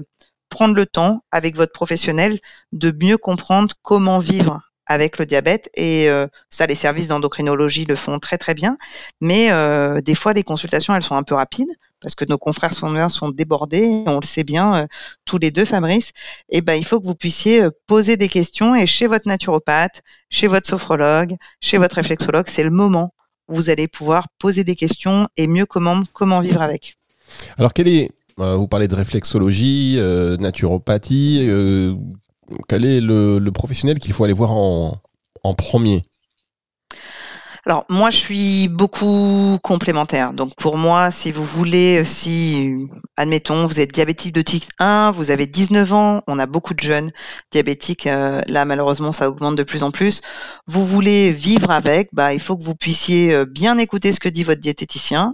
prendre 0.50 0.74
le 0.74 0.88
temps 0.88 1.24
avec 1.32 1.56
votre 1.56 1.72
professionnel 1.72 2.40
de 2.72 2.92
mieux 2.92 3.18
comprendre 3.18 3.74
comment 3.84 4.18
vivre 4.18 4.73
avec 4.86 5.18
le 5.18 5.26
diabète 5.26 5.70
et 5.76 6.10
euh, 6.10 6.28
ça 6.50 6.66
les 6.66 6.76
services 6.76 7.08
d'endocrinologie 7.08 7.86
le 7.86 7.96
font 7.96 8.20
très 8.20 8.38
très 8.38 8.54
bien. 8.54 8.78
Mais 9.22 9.52
euh, 9.52 10.02
des 10.02 10.16
fois 10.16 10.34
les 10.34 10.44
consultations 10.44 10.96
elles 10.96 11.04
sont 11.04 11.16
un 11.16 11.24
peu 11.24 11.36
rapides 11.36 11.72
parce 12.02 12.16
que 12.16 12.26
nos 12.26 12.38
confrères 12.38 12.74
sont, 12.74 13.10
sont 13.10 13.30
débordés 13.30 14.04
on 14.06 14.20
le 14.20 14.26
sait 14.26 14.44
bien 14.44 14.76
euh, 14.76 14.88
tous 15.26 15.38
les 15.38 15.52
deux 15.52 15.66
Fabrice. 15.66 16.12
Et 16.50 16.62
ben 16.62 16.76
il 16.76 16.86
faut 16.86 17.00
que 17.00 17.06
vous 17.06 17.16
puissiez 17.16 17.68
poser 17.88 18.18
des 18.18 18.30
questions 18.30 18.76
et 18.76 18.86
chez 18.86 19.08
votre 19.08 19.28
naturopathe 19.28 20.02
chez 20.30 20.48
votre 20.48 20.68
sophrologue 20.68 21.36
chez 21.62 21.78
votre 21.78 21.96
réflexologue 21.96 22.48
c'est 22.48 22.64
le 22.64 22.72
moment 22.72 23.14
où 23.48 23.56
vous 23.56 23.70
allez 23.70 23.88
pouvoir 23.88 24.28
poser 24.40 24.64
des 24.64 24.76
questions 24.76 25.28
et 25.38 25.48
mieux 25.48 25.66
comment 25.66 26.04
comment 26.14 26.42
vivre 26.42 26.62
avec. 26.62 26.98
Alors 27.58 27.74
quel 27.74 27.88
est 27.88 28.12
vous 28.36 28.68
parlez 28.68 28.88
de 28.88 28.96
réflexologie, 28.96 30.00
naturopathie 30.40 31.48
quel 32.68 32.86
est 32.86 33.00
le, 33.02 33.50
professionnel 33.52 34.00
qu'il 34.00 34.14
faut 34.14 34.24
aller 34.24 34.34
voir 34.34 34.52
en, 34.52 35.00
premier? 35.58 36.04
Alors 37.66 37.86
moi, 37.88 38.10
je 38.10 38.18
suis 38.18 38.68
beaucoup 38.68 39.58
complémentaire. 39.64 40.34
Donc 40.34 40.54
pour 40.56 40.78
moi, 40.78 41.12
si 41.12 41.32
vous 41.32 41.46
voulez, 41.46 42.04
si, 42.04 42.76
admettons, 43.16 43.66
vous 43.66 43.80
êtes 43.80 43.94
diabétique 43.94 44.34
de 44.34 44.42
type 44.42 44.66
1, 44.80 45.12
vous 45.12 45.32
avez 45.32 45.48
19 45.48 45.94
ans, 45.94 46.22
on 46.28 46.40
a 46.40 46.46
beaucoup 46.46 46.74
de 46.74 46.82
jeunes 46.82 47.12
diabétiques, 47.52 48.06
euh, 48.08 48.42
là 48.48 48.66
malheureusement 48.66 49.14
ça 49.14 49.30
augmente 49.30 49.56
de 49.56 49.64
plus 49.64 49.84
en 49.84 49.92
plus, 49.92 50.22
vous 50.68 50.84
voulez 50.84 51.32
vivre 51.32 51.72
avec, 51.72 52.10
bah, 52.12 52.34
il 52.34 52.42
faut 52.42 52.58
que 52.58 52.64
vous 52.64 52.76
puissiez 52.76 53.34
euh, 53.34 53.46
bien 53.46 53.78
écouter 53.78 54.12
ce 54.12 54.20
que 54.20 54.28
dit 54.28 54.44
votre 54.44 54.60
diététicien, 54.60 55.34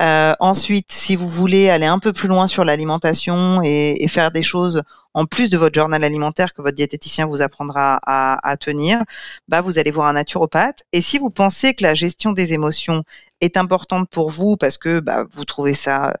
euh, 0.00 0.34
ensuite, 0.40 0.90
si 0.90 1.16
vous 1.16 1.28
voulez 1.28 1.70
aller 1.70 1.86
un 1.86 1.98
peu 1.98 2.12
plus 2.12 2.28
loin 2.28 2.46
sur 2.46 2.64
l'alimentation 2.64 3.60
et, 3.62 4.06
faire 4.08 4.30
des 4.30 4.42
choses 4.42 4.82
en 5.18 5.26
plus 5.26 5.50
de 5.50 5.58
votre 5.58 5.74
journal 5.74 6.04
alimentaire 6.04 6.54
que 6.54 6.62
votre 6.62 6.76
diététicien 6.76 7.26
vous 7.26 7.42
apprendra 7.42 7.98
à, 8.06 8.56
tenir, 8.56 9.02
bah 9.48 9.60
vous 9.60 9.80
allez 9.80 9.90
voir 9.90 10.06
un 10.06 10.12
naturopathe. 10.12 10.84
Et 10.92 11.00
si 11.00 11.18
vous 11.18 11.30
pensez 11.30 11.74
que 11.74 11.82
la 11.82 11.92
gestion 11.92 12.30
des 12.30 12.52
émotions 12.52 13.02
est 13.40 13.56
importante 13.56 14.08
pour 14.08 14.30
vous 14.30 14.56
parce 14.56 14.78
que 14.78 15.00
bah, 15.00 15.24
vous 15.32 15.44
trouvez 15.44 15.74
ça 15.74 16.14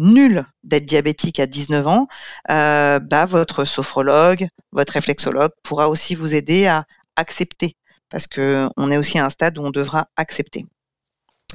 nul 0.00 0.44
d'être 0.64 0.84
diabétique 0.84 1.38
à 1.38 1.46
19 1.46 1.86
ans, 1.86 2.08
euh, 2.50 2.98
bah, 2.98 3.24
votre 3.24 3.64
sophrologue, 3.64 4.48
votre 4.72 4.94
réflexologue 4.94 5.52
pourra 5.62 5.88
aussi 5.88 6.16
vous 6.16 6.34
aider 6.34 6.66
à 6.66 6.86
accepter 7.14 7.76
parce 8.08 8.26
qu'on 8.26 8.90
est 8.90 8.96
aussi 8.96 9.20
à 9.20 9.26
un 9.26 9.30
stade 9.30 9.58
où 9.58 9.62
on 9.62 9.70
devra 9.70 10.08
accepter. 10.16 10.66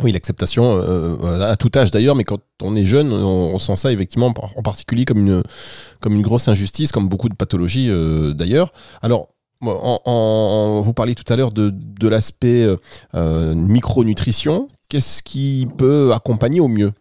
Oui, 0.03 0.11
l'acceptation 0.11 0.77
euh, 0.77 1.51
à 1.51 1.55
tout 1.55 1.71
âge 1.75 1.89
d'ailleurs, 1.89 2.15
mais 2.15 2.25
quand 2.25 2.39
on 2.61 2.75
est 2.75 2.85
jeune, 2.85 3.13
on, 3.13 3.57
sent 3.59 3.77
ça 3.77 3.91
effectivement 3.93 4.33
en 4.55 4.61
particulier 4.61 5.05
comme 5.05 5.19
une, 5.19 5.41
comme 6.01 6.13
une 6.13 6.21
grosse 6.21 6.47
injustice, 6.49 6.91
comme 6.91 7.07
beaucoup 7.07 7.29
de 7.29 7.35
pathologies 7.35 7.89
euh, 7.89 8.33
d'ailleurs. 8.33 8.73
Alors, 9.01 9.29
vous 9.61 10.93
parliez 10.93 11.15
tout 11.15 11.31
à 11.31 11.37
l'heure 11.37 11.53
de, 11.53 11.71
de 11.73 12.07
l'aspect 12.09 12.67
euh, 13.15 13.55
micronutrition. 13.55 14.67
Qu'est-ce 14.89 15.23
qui 15.23 15.67
peut 15.77 16.11
accompagner 16.13 16.59
au 16.59 16.67
mieux? 16.67 16.91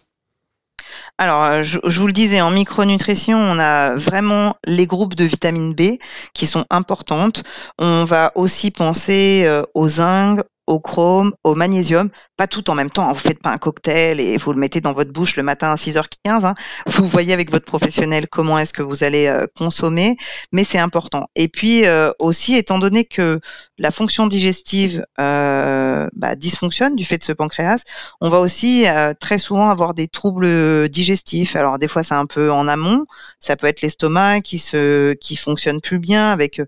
Alors, 1.18 1.64
je, 1.64 1.80
je, 1.84 2.00
vous 2.00 2.06
le 2.06 2.12
disais, 2.12 2.40
en 2.40 2.52
micronutrition, 2.52 3.36
on 3.38 3.58
a 3.58 3.96
vraiment 3.96 4.54
les 4.64 4.86
groupes 4.86 5.14
de 5.14 5.24
vitamine 5.24 5.74
B 5.74 5.98
qui 6.32 6.46
sont 6.46 6.64
importantes. 6.70 7.42
On 7.78 8.04
va 8.04 8.30
aussi 8.36 8.70
penser 8.70 9.48
au 9.74 9.88
zinc, 9.88 10.40
au 10.66 10.80
chrome, 10.80 11.34
au 11.44 11.54
magnésium, 11.54 12.10
pas 12.36 12.46
tout 12.46 12.68
en 12.70 12.74
même 12.74 12.90
temps. 12.90 13.12
Vous 13.12 13.18
faites 13.18 13.40
pas 13.40 13.50
un 13.50 13.58
cocktail 13.58 14.20
et 14.20 14.36
vous 14.38 14.52
le 14.52 14.58
mettez 14.58 14.80
dans 14.80 14.92
votre 14.92 15.12
bouche 15.12 15.36
le 15.36 15.42
matin 15.42 15.70
à 15.70 15.76
6h15. 15.76 16.44
Hein. 16.44 16.54
Vous 16.86 17.06
voyez 17.06 17.32
avec 17.32 17.50
votre 17.50 17.64
professionnel 17.64 18.26
comment 18.28 18.58
est-ce 18.58 18.72
que 18.72 18.82
vous 18.82 19.04
allez 19.04 19.26
euh, 19.26 19.46
consommer, 19.56 20.16
mais 20.52 20.64
c'est 20.64 20.78
important. 20.78 21.28
Et 21.36 21.48
puis 21.48 21.86
euh, 21.86 22.10
aussi, 22.18 22.56
étant 22.56 22.78
donné 22.78 23.04
que 23.04 23.40
la 23.78 23.90
fonction 23.90 24.26
digestive 24.26 25.04
euh, 25.20 26.08
bah, 26.14 26.34
dysfonctionne 26.34 26.96
du 26.96 27.04
fait 27.04 27.18
de 27.18 27.24
ce 27.24 27.32
pancréas, 27.32 27.82
on 28.20 28.28
va 28.28 28.38
aussi 28.38 28.86
très 29.20 29.38
souvent 29.38 29.70
avoir 29.70 29.94
des 29.94 30.08
troubles 30.08 30.88
digestifs. 30.88 31.56
Alors 31.56 31.78
des 31.78 31.88
fois, 31.88 32.02
c'est 32.02 32.14
un 32.14 32.26
peu 32.26 32.50
en 32.50 32.68
amont. 32.68 33.04
Ça 33.38 33.56
peut 33.56 33.66
être 33.66 33.82
l'estomac 33.82 34.40
qui 34.42 34.58
se 34.58 35.14
qui 35.14 35.36
fonctionne 35.36 35.80
plus 35.80 35.98
bien 35.98 36.30
avec 36.30 36.60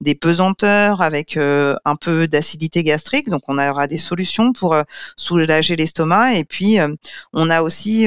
des 0.00 0.14
pesanteurs, 0.14 1.02
avec 1.02 1.36
un 1.36 1.96
peu 1.96 2.26
d'acidité 2.26 2.82
gastrique. 2.82 3.28
Donc 3.28 3.42
on 3.48 3.58
aura 3.58 3.86
des 3.86 3.98
solutions 3.98 4.52
pour 4.52 4.76
soulager 5.16 5.76
l'estomac. 5.76 6.34
Et 6.34 6.44
puis, 6.44 6.80
euh, 6.80 6.94
on 7.32 7.50
a 7.50 7.62
aussi 7.62 8.06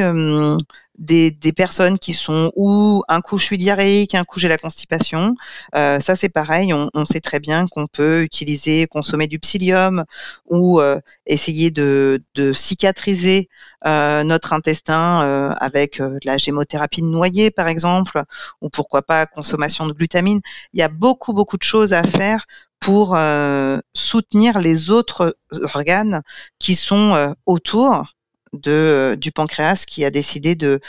euh, 1.00 1.32
des, 1.40 1.54
personnes 1.54 2.00
qui 2.00 2.14
sont 2.14 2.52
ou 2.56 3.04
un 3.08 3.22
coup 3.22 3.38
je 3.38 3.46
suis 3.46 3.58
diarrhéique, 3.58 4.16
un 4.16 4.24
coup 4.24 4.40
j'ai 4.40 4.48
la 4.48 4.58
constipation. 4.58 5.36
Euh, 5.76 6.00
ça 6.00 6.16
c'est 6.16 6.30
pareil, 6.30 6.74
on, 6.74 7.06
sait 7.06 7.22
très 7.22 7.40
bien 7.40 7.66
qu'on 7.68 7.88
peut 7.88 8.24
utiliser, 8.24 8.88
consommer 8.88 9.28
du 9.28 9.40
psyllium 9.40 10.06
ou 10.50 10.82
essayer 11.26 11.72
de, 11.72 12.22
cicatriser 12.54 13.50
notre 13.86 14.54
intestin 14.54 15.54
avec 15.60 16.02
la 16.24 16.38
gémothérapie 16.38 17.02
de 17.02 17.08
noyer 17.08 17.52
par 17.52 17.68
exemple, 17.68 18.24
ou 18.62 18.70
pourquoi 18.70 19.02
pas 19.02 19.26
consommation 19.26 19.86
de 19.88 19.94
glutamine. 19.94 20.42
Il 20.74 20.80
y 20.80 20.84
a 20.84 20.88
beaucoup 20.88 21.34
beaucoup 21.34 21.58
de 21.58 21.64
choses 21.64 21.94
à 21.94 22.04
faire 22.04 22.46
pour 22.84 23.16
euh, 23.16 23.80
soutenir 23.94 24.60
les 24.60 24.92
autres 24.92 25.38
organes 25.74 26.22
qui 26.60 26.76
sont 26.76 27.16
euh, 27.16 27.32
autour 27.46 28.14
de, 28.54 28.72
euh, 28.72 29.16
du 29.16 29.32
pancréas 29.32 29.86
qui 29.86 30.06
a 30.06 30.12
décidé 30.12 30.56
de 30.56 30.80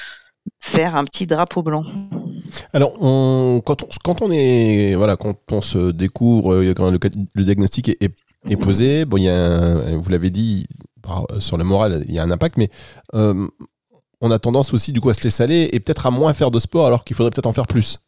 faire 0.59 0.97
un 0.97 1.05
petit 1.05 1.27
drapeau 1.27 1.63
blanc. 1.63 1.85
Alors, 2.73 2.95
on, 3.01 3.61
quand, 3.65 3.83
on, 3.83 3.89
quand 4.05 4.23
on 4.23 4.31
est 4.31 4.95
voilà, 4.95 5.17
quand 5.17 5.37
on 5.51 5.61
se 5.61 5.91
découvre, 5.91 6.73
quand 6.75 6.91
le, 6.91 6.99
le 7.35 7.43
diagnostic 7.43 7.89
est, 7.89 8.11
est 8.49 8.57
posée. 8.57 9.05
Bon, 9.07 9.17
il 9.17 9.25
y 9.25 9.29
a 9.29 9.35
un- 9.35 9.97
vous 9.97 10.11
l'avez 10.11 10.31
dit, 10.31 10.67
par- 11.03 11.27
sur 11.39 11.57
le 11.57 11.65
moral, 11.65 12.05
il 12.09 12.15
y 12.15 12.19
a 12.19 12.23
un 12.23 12.31
impact, 12.31 12.57
mais 12.59 12.69
euh, 13.15 13.47
on 14.21 14.31
a 14.31 14.39
tendance 14.39 14.75
aussi 14.75 14.93
du 14.93 15.01
coup 15.01 15.11
à 15.11 15.15
se 15.15 15.23
laisser 15.23 15.43
aller 15.43 15.69
et 15.73 15.81
peut-être 15.81 16.07
à 16.07 16.11
moins 16.11 16.33
faire 16.35 16.51
de 16.51 16.59
sport 16.59 16.87
alors 16.87 17.05
qu'il 17.05 17.17
faudrait 17.17 17.31
peut-être 17.31 17.47
en 17.47 17.53
faire 17.53 17.67
plus. 17.67 17.99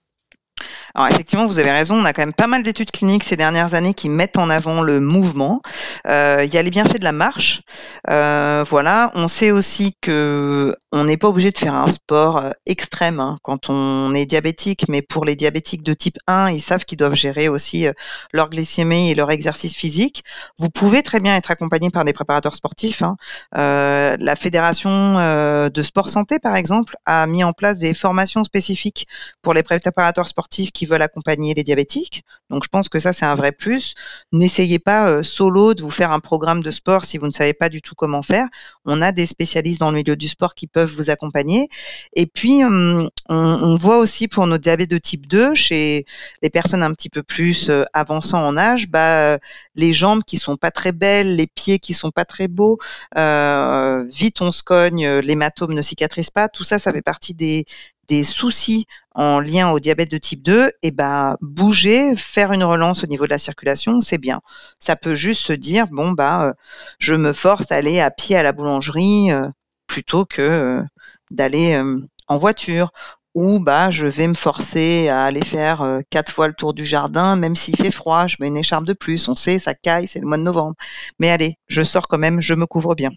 Alors 0.95 1.09
effectivement, 1.09 1.45
vous 1.45 1.59
avez 1.59 1.71
raison, 1.71 1.97
on 1.97 2.05
a 2.07 2.15
quand 2.15 2.23
même 2.23 2.33
pas 2.33 2.47
mal 2.47 2.63
d'études 2.63 2.91
cliniques 2.91 3.25
ces 3.25 3.37
dernières 3.37 3.75
années 3.75 3.93
qui 3.93 4.09
mettent 4.09 4.39
en 4.39 4.49
avant 4.49 4.81
le 4.81 4.99
mouvement. 4.99 5.61
Euh, 6.07 6.43
Il 6.47 6.53
y 6.55 6.57
a 6.57 6.63
les 6.63 6.71
bienfaits 6.71 6.99
de 6.99 7.05
la 7.05 7.13
marche. 7.13 7.61
Euh, 8.09 8.65
voilà, 8.67 9.11
on 9.15 9.29
sait 9.29 9.51
aussi 9.51 9.95
que 10.01 10.75
on 10.93 11.05
n'est 11.05 11.19
pas 11.19 11.29
obligé 11.29 11.51
de 11.51 11.59
faire 11.59 11.75
un 11.75 11.89
sport 11.89 12.39
euh, 12.39 12.51
extrême 12.65 13.21
hein, 13.21 13.37
quand 13.43 13.69
on 13.69 14.15
est 14.15 14.25
diabétique, 14.25 14.87
mais 14.89 15.03
pour 15.03 15.27
les 15.27 15.37
diabétiques 15.37 15.83
de 15.83 15.93
type 15.93 16.17
1, 16.27 16.51
ils 16.51 16.61
savent 16.61 16.87
qu'ils 16.87 16.97
doivent 16.97 17.15
gérer 17.15 17.49
aussi 17.49 17.87
leur 18.33 18.49
glycémie 18.49 19.11
et 19.11 19.15
leur 19.15 19.31
exercice 19.31 19.75
physique. 19.75 20.25
Vous 20.59 20.71
pouvez 20.71 21.03
très 21.03 21.21
bien 21.21 21.37
être 21.37 21.51
accompagné 21.51 21.91
par 21.91 22.07
des 22.07 22.15
préparateurs 22.15 22.55
sportifs. 22.55 23.03
hein. 23.03 23.17
La 23.53 24.37
fédération 24.37 25.69
de 25.69 25.83
sport 25.83 26.09
santé, 26.09 26.39
par 26.39 26.57
exemple, 26.57 26.97
a 27.05 27.27
mis 27.27 27.45
en 27.45 27.53
place 27.53 27.79
des 27.79 27.93
formations 27.93 28.45
spécifiques 28.45 29.07
pour 29.43 29.53
les 29.53 29.63
préparateurs 29.63 30.27
sportifs 30.27 30.46
qui 30.47 30.87
veulent 30.87 31.03
accompagner 31.03 31.55
les 31.55 31.63
diabétiques. 31.63 32.25
Donc 32.51 32.65
je 32.65 32.69
pense 32.69 32.89
que 32.89 32.99
ça, 32.99 33.13
c'est 33.13 33.25
un 33.25 33.35
vrai 33.35 33.53
plus. 33.53 33.95
N'essayez 34.33 34.79
pas 34.79 35.09
euh, 35.09 35.23
solo 35.23 35.75
de 35.75 35.83
vous 35.83 35.91
faire 35.91 36.13
un 36.13 36.21
programme 36.21 36.63
de 36.63 36.71
sport 36.71 37.05
si 37.05 37.19
vous 37.19 37.27
ne 37.27 37.33
savez 37.33 37.55
pas 37.55 37.69
du 37.69 37.83
tout 37.83 37.95
comment 37.95 38.23
faire. 38.23 38.49
On 38.85 39.03
a 39.03 39.13
des 39.13 39.27
spécialistes 39.27 39.81
dans 39.81 39.91
le 39.91 39.97
milieu 39.97 40.17
du 40.17 40.29
sport 40.29 40.55
qui 40.55 40.67
peuvent 40.67 40.91
vous 40.91 41.11
accompagner. 41.11 41.69
Et 42.15 42.27
puis, 42.27 42.65
hum, 42.65 43.09
on, 43.29 43.77
voit 43.77 43.99
aussi 43.99 44.29
pour 44.29 44.47
nos 44.47 44.59
diabètes 44.59 44.91
de 44.91 44.99
type 44.99 45.27
2, 45.27 45.55
chez 45.55 46.05
les 46.43 46.51
personnes 46.51 46.83
un 46.83 46.93
petit 46.93 47.09
peu 47.11 47.23
plus 47.23 47.69
euh, 47.71 47.85
avançant 47.93 48.47
en 48.47 48.57
âge, 48.57 48.89
bah, 48.89 49.35
euh, 49.35 49.39
les 49.75 49.93
jambes 49.93 50.23
qui 50.25 50.37
sont 50.39 50.57
pas 50.57 50.71
très 50.71 50.93
belles, 50.93 51.37
les 51.37 51.47
pieds 51.47 51.79
qui 51.79 51.95
sont 51.95 52.11
pas 52.11 52.25
très 52.25 52.49
beaux, 52.49 52.79
euh, 53.17 54.05
vite 54.13 54.41
on 54.41 54.53
se 54.53 54.63
cogne, 54.63 55.07
l'hématome 55.19 55.75
ne 55.75 55.83
cicatrise 55.83 56.31
pas. 56.31 56.49
Tout 56.49 56.65
ça, 56.65 56.79
ça 56.79 56.93
fait 56.93 57.03
partie 57.03 57.35
des, 57.35 57.65
des 58.09 58.25
soucis 58.25 58.87
en 59.17 59.41
lien 59.41 59.71
au 59.71 59.81
diabète 59.81 60.11
de 60.11 60.19
type 60.19 60.43
2, 60.43 60.73
et 60.83 60.91
ben 60.91 61.37
bouger, 61.41 62.15
faire 62.17 62.53
une 62.53 62.65
relance 62.65 63.03
au 63.03 63.07
niveau 63.07 63.25
de 63.25 63.31
la 63.31 63.39
circulation, 63.39 64.01
c'est 64.03 64.19
bien. 64.19 64.41
Ça 64.79 64.95
peut 64.95 65.15
juste 65.15 65.41
se 65.43 65.55
dire 65.55 65.87
bon 65.91 66.13
bah 66.13 66.49
euh, 66.49 66.53
je 66.99 67.15
me 67.15 67.33
force 67.33 67.73
à 67.73 67.77
aller 67.77 68.01
à 68.01 68.11
pied 68.11 68.37
à 68.37 68.43
la 68.43 68.53
boulangerie 68.53 69.33
euh, 69.33 69.49
plutôt 69.87 70.27
que 70.27 70.43
euh, 70.43 70.83
d'aller 71.31 71.83
en 72.29 72.37
voiture 72.37 72.93
ou 73.35 73.59
bah 73.59 73.91
je 73.91 74.07
vais 74.07 74.29
me 74.29 74.35
forcer 74.35 75.09
à 75.09 75.25
aller 75.25 75.45
faire 75.45 76.01
quatre 76.11 76.33
fois 76.33 76.49
le 76.49 76.55
tour 76.55 76.75
du 76.75 76.85
jardin 76.85 77.37
même 77.37 77.57
s'il 77.57 77.77
fait 77.77 77.91
froid, 77.91 78.27
je 78.29 78.37
mets 78.41 78.49
une 78.49 78.57
écharpe 78.57 78.85
de 78.85 78.93
plus, 78.93 79.29
on 79.29 79.35
sait 79.35 79.59
ça 79.59 79.75
caille, 79.75 80.07
c'est 80.07 80.21
le 80.21 80.27
mois 80.27 80.39
de 80.39 80.43
novembre. 80.43 80.77
Mais 81.19 81.31
allez, 81.31 81.57
je 81.69 81.83
sors 81.83 82.07
quand 82.09 82.19
même, 82.19 82.41
je 82.41 82.55
me 82.55 82.67
couvre 82.67 82.95
bien. 82.95 83.11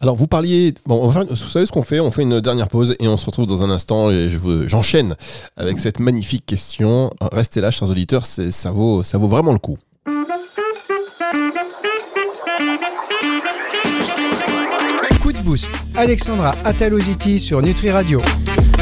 Alors 0.00 0.16
vous 0.16 0.26
parliez, 0.26 0.74
bon, 0.86 1.08
faire- 1.10 1.26
vous 1.28 1.36
savez 1.36 1.64
ce 1.66 1.72
qu'on 1.72 1.82
fait? 1.82 2.00
On 2.00 2.10
fait 2.10 2.22
une 2.22 2.40
dernière 2.40 2.68
pause 2.68 2.96
et 2.98 3.08
on 3.08 3.16
se 3.16 3.26
retrouve 3.26 3.46
dans 3.46 3.62
un 3.62 3.70
instant. 3.70 4.10
Et 4.10 4.28
je 4.30 4.38
j'enchaîne 4.66 5.14
avec 5.56 5.78
cette 5.78 6.00
magnifique 6.00 6.44
question. 6.46 7.10
Restez 7.20 7.60
là, 7.60 7.70
chers 7.70 7.90
auditeurs, 7.90 8.26
c'est- 8.26 8.50
ça 8.52 8.70
vaut, 8.70 9.02
ça 9.02 9.18
vaut 9.18 9.28
vraiment 9.28 9.52
le 9.52 9.58
coup. 9.58 9.78
Coup 15.22 15.32
de 15.32 15.38
boost. 15.40 15.70
Alexandra 15.96 16.54
Ataloziti 16.64 17.38
sur 17.38 17.60
Nutri 17.62 17.90
Radio. 17.90 18.20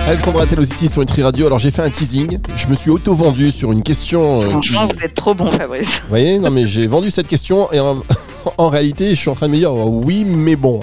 Alexandra 0.06 0.46
Telosity 0.46 0.88
sur 0.88 1.00
Nutri 1.00 1.22
Radio. 1.22 1.46
Alors 1.46 1.58
j'ai 1.58 1.70
fait 1.70 1.82
un 1.82 1.88
teasing. 1.90 2.38
Je 2.56 2.66
me 2.68 2.74
suis 2.74 2.90
auto-vendu 2.90 3.50
sur 3.52 3.72
une 3.72 3.82
question. 3.82 4.42
euh, 4.42 4.46
qui- 4.46 4.50
Franchement, 4.50 4.88
vous 4.92 5.02
êtes 5.04 5.14
trop 5.14 5.34
bon 5.34 5.50
Fabrice. 5.50 6.00
Vous 6.02 6.08
voyez, 6.08 6.38
non 6.38 6.50
mais 6.50 6.66
j'ai 6.66 6.86
vendu 6.86 7.10
cette 7.10 7.28
question 7.28 7.72
et 7.72 7.78
en 8.58 8.68
réalité, 8.68 9.10
je 9.10 9.14
suis 9.20 9.28
en 9.30 9.34
train 9.34 9.46
de 9.46 9.52
me 9.52 9.58
dire 9.58 9.72
oh, 9.72 10.00
oui, 10.04 10.24
mais 10.24 10.56
bon. 10.56 10.80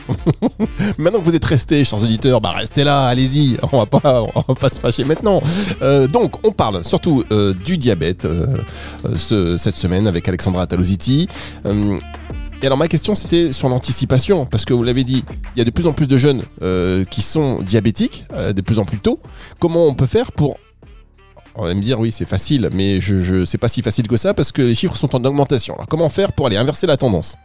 maintenant 0.98 1.20
que 1.20 1.26
vous 1.26 1.36
êtes 1.36 1.46
restés, 1.46 1.84
chers 1.84 2.02
auditeurs, 2.02 2.42
bah 2.42 2.54
restez 2.56 2.84
là, 2.84 3.06
allez-y. 3.08 3.58
On 3.72 3.80
va 3.80 3.86
pas, 3.86 4.24
on 4.36 4.42
va 4.48 4.56
pas 4.56 4.70
se 4.70 4.80
fâcher 4.80 5.04
maintenant. 5.04 5.42
Euh, 5.82 6.08
donc, 6.08 6.46
on 6.46 6.52
parle 6.52 6.84
surtout 6.86 7.24
euh, 7.32 7.54
du 7.54 7.78
diabète 7.78 8.26
euh, 8.26 8.46
ce- 9.16 9.58
cette 9.58 9.76
semaine 9.76 10.08
avec 10.08 10.28
Alexandra 10.28 10.66
Talositi. 10.68 11.28
Et 12.64 12.66
alors 12.68 12.78
ma 12.78 12.88
question 12.88 13.16
c'était 13.16 13.52
sur 13.52 13.70
l'anticipation, 13.70 14.46
parce 14.46 14.66
que 14.66 14.74
vous 14.74 14.84
l'avez 14.84 15.04
dit, 15.04 15.24
il 15.56 15.60
y 15.60 15.62
a 15.62 15.66
de 15.66 15.72
plus 15.72 15.88
en 15.88 15.94
plus 15.94 16.08
de 16.08 16.16
jeunes 16.18 16.44
qui 17.10 17.22
sont 17.24 17.60
diabétiques, 17.62 18.26
de 18.56 18.62
plus 18.62 18.78
en 18.78 18.86
plus 18.86 19.00
tôt. 19.00 19.20
Comment 19.60 19.88
on 19.88 19.96
peut 19.96 20.06
faire 20.06 20.32
pour 20.32 20.58
on 21.56 21.66
va 21.66 21.74
me 21.74 21.82
dire 21.82 22.00
oui 22.00 22.12
c'est 22.12 22.26
facile, 22.28 22.70
mais 22.72 23.02
je, 23.02 23.46
c'est 23.46 23.58
pas 23.58 23.68
si 23.68 23.82
facile 23.82 24.08
que 24.08 24.16
ça 24.16 24.34
parce 24.36 24.52
que 24.52 24.62
les 24.62 24.76
chiffres 24.76 24.96
sont 24.96 25.14
en 25.16 25.26
augmentation. 25.26 25.74
Alors 25.74 25.88
comment 25.88 26.08
faire 26.08 26.34
pour 26.34 26.46
aller 26.48 26.56
inverser 26.58 26.86
la 26.88 26.98
tendance? 26.98 27.36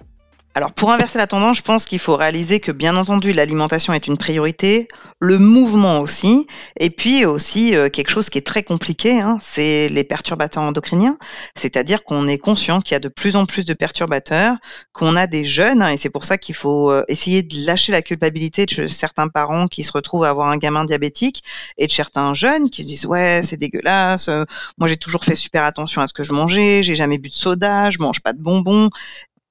Alors 0.57 0.73
pour 0.73 0.91
inverser 0.91 1.19
la 1.19 1.27
tendance, 1.27 1.59
je 1.59 1.63
pense 1.63 1.85
qu'il 1.85 1.99
faut 1.99 2.17
réaliser 2.17 2.61
que 2.61 2.73
bien 2.73 2.97
entendu 2.97 3.35
l'alimentation 3.35 3.93
est 3.93 4.07
une 4.07 4.17
priorité, 4.17 4.89
le 5.21 5.39
mouvement 5.39 6.01
aussi, 6.01 6.47
et 6.81 6.89
puis 6.89 7.27
aussi 7.27 7.77
euh, 7.77 7.91
quelque 7.91 8.09
chose 8.09 8.31
qui 8.31 8.39
est 8.39 8.47
très 8.47 8.63
compliqué, 8.63 9.21
hein, 9.21 9.37
c'est 9.39 9.91
les 9.91 10.03
perturbateurs 10.03 10.63
endocriniens. 10.63 11.19
C'est-à-dire 11.57 12.05
qu'on 12.05 12.27
est 12.27 12.39
conscient 12.39 12.81
qu'il 12.81 12.95
y 12.95 12.97
a 12.97 13.01
de 13.01 13.09
plus 13.09 13.37
en 13.37 13.45
plus 13.45 13.67
de 13.67 13.75
perturbateurs, 13.75 14.57
qu'on 14.95 15.15
a 15.15 15.27
des 15.27 15.45
jeunes, 15.45 15.83
et 15.83 15.99
c'est 15.99 16.09
pour 16.09 16.25
ça 16.25 16.39
qu'il 16.39 16.55
faut 16.55 16.91
euh, 16.91 17.05
essayer 17.09 17.43
de 17.43 17.67
lâcher 17.67 17.93
la 17.93 18.01
culpabilité 18.01 18.65
de 18.65 18.89
certains 18.89 19.29
parents 19.29 19.67
qui 19.67 19.85
se 19.85 19.93
retrouvent 19.93 20.25
à 20.25 20.31
avoir 20.31 20.49
un 20.49 20.57
gamin 20.57 20.87
diabétique 20.87 21.43
et 21.77 21.87
de 21.87 21.93
certains 21.93 22.33
jeunes 22.33 22.71
qui 22.71 22.87
disent 22.87 23.05
ouais 23.05 23.43
c'est 23.43 23.59
dégueulasse, 23.59 24.29
euh, 24.29 24.45
moi 24.79 24.89
j'ai 24.89 24.97
toujours 24.97 25.23
fait 25.23 25.37
super 25.37 25.65
attention 25.65 26.01
à 26.01 26.07
ce 26.07 26.15
que 26.15 26.25
je 26.25 26.33
mangeais, 26.33 26.83
j'ai 26.83 26.95
jamais 26.95 27.19
bu 27.19 27.29
de 27.29 27.35
soda, 27.35 27.91
je 27.91 27.99
mange 27.99 28.21
pas 28.21 28.33
de 28.33 28.41
bonbons 28.41 28.89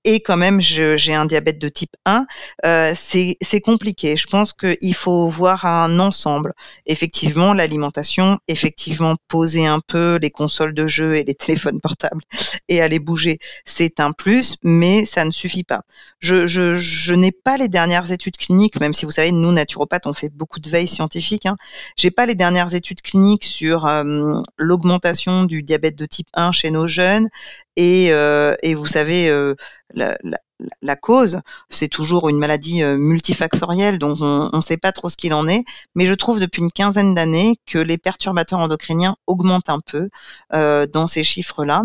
et 0.05 0.21
quand 0.21 0.37
même 0.37 0.61
j'ai 0.61 1.13
un 1.13 1.25
diabète 1.25 1.59
de 1.59 1.67
type 1.67 1.95
1, 2.05 2.25
euh, 2.65 2.93
c'est 2.95 3.61
compliqué. 3.61 4.15
Je 4.15 4.27
pense 4.27 4.53
qu'il 4.53 4.93
faut 4.93 5.27
voir 5.27 5.65
un 5.65 5.99
ensemble. 5.99 6.53
Effectivement, 6.85 7.53
l'alimentation, 7.53 8.37
effectivement, 8.47 9.15
poser 9.27 9.65
un 9.65 9.79
peu 9.79 10.17
les 10.21 10.29
consoles 10.29 10.73
de 10.73 10.87
jeux 10.87 11.15
et 11.17 11.23
les 11.23 11.35
téléphones 11.45 11.81
portables 11.81 12.21
et 12.69 12.81
aller 12.81 12.99
bouger, 12.99 13.39
c'est 13.65 13.99
un 13.99 14.11
plus, 14.11 14.57
mais 14.63 15.05
ça 15.05 15.25
ne 15.25 15.31
suffit 15.31 15.63
pas. 15.63 15.81
Je, 16.19 16.45
je, 16.45 16.73
je 16.73 17.13
n'ai 17.13 17.31
pas 17.31 17.57
les 17.57 17.67
dernières 17.67 18.11
études 18.11 18.37
cliniques, 18.37 18.79
même 18.79 18.93
si 18.93 19.05
vous 19.05 19.11
savez, 19.11 19.31
nous, 19.31 19.51
naturopathes, 19.51 20.05
on 20.05 20.13
fait 20.13 20.29
beaucoup 20.29 20.59
de 20.59 20.69
veille 20.69 20.87
scientifique. 20.87 21.45
Hein. 21.45 21.57
J'ai 21.97 22.11
pas 22.11 22.25
les 22.25 22.35
dernières 22.35 22.75
études 22.75 23.01
cliniques 23.01 23.43
sur 23.43 23.87
euh, 23.87 24.33
l'augmentation 24.57 25.43
du 25.45 25.63
diabète 25.63 25.95
de 25.95 26.05
type 26.05 26.27
1 26.33 26.51
chez 26.51 26.71
nos 26.71 26.87
jeunes. 26.87 27.29
Et, 27.75 28.11
euh, 28.11 28.55
et 28.63 28.73
vous 28.73 28.87
savez, 28.87 29.29
euh, 29.29 29.55
la, 29.93 30.17
la, 30.23 30.37
la 30.81 30.95
cause, 30.95 31.41
c'est 31.69 31.89
toujours 31.89 32.29
une 32.29 32.37
maladie 32.37 32.81
euh, 32.83 32.97
multifactorielle, 32.97 33.99
donc 33.99 34.17
on 34.21 34.49
ne 34.53 34.61
sait 34.61 34.77
pas 34.77 34.93
trop 34.93 35.09
ce 35.09 35.17
qu'il 35.17 35.33
en 35.33 35.47
est. 35.47 35.63
Mais 35.95 36.05
je 36.05 36.13
trouve 36.13 36.39
depuis 36.39 36.61
une 36.61 36.71
quinzaine 36.71 37.13
d'années 37.13 37.55
que 37.65 37.77
les 37.77 37.97
perturbateurs 37.97 38.59
endocriniens 38.59 39.17
augmentent 39.27 39.69
un 39.69 39.81
peu 39.81 40.09
dans 40.51 41.07
ces 41.07 41.23
chiffres-là. 41.23 41.83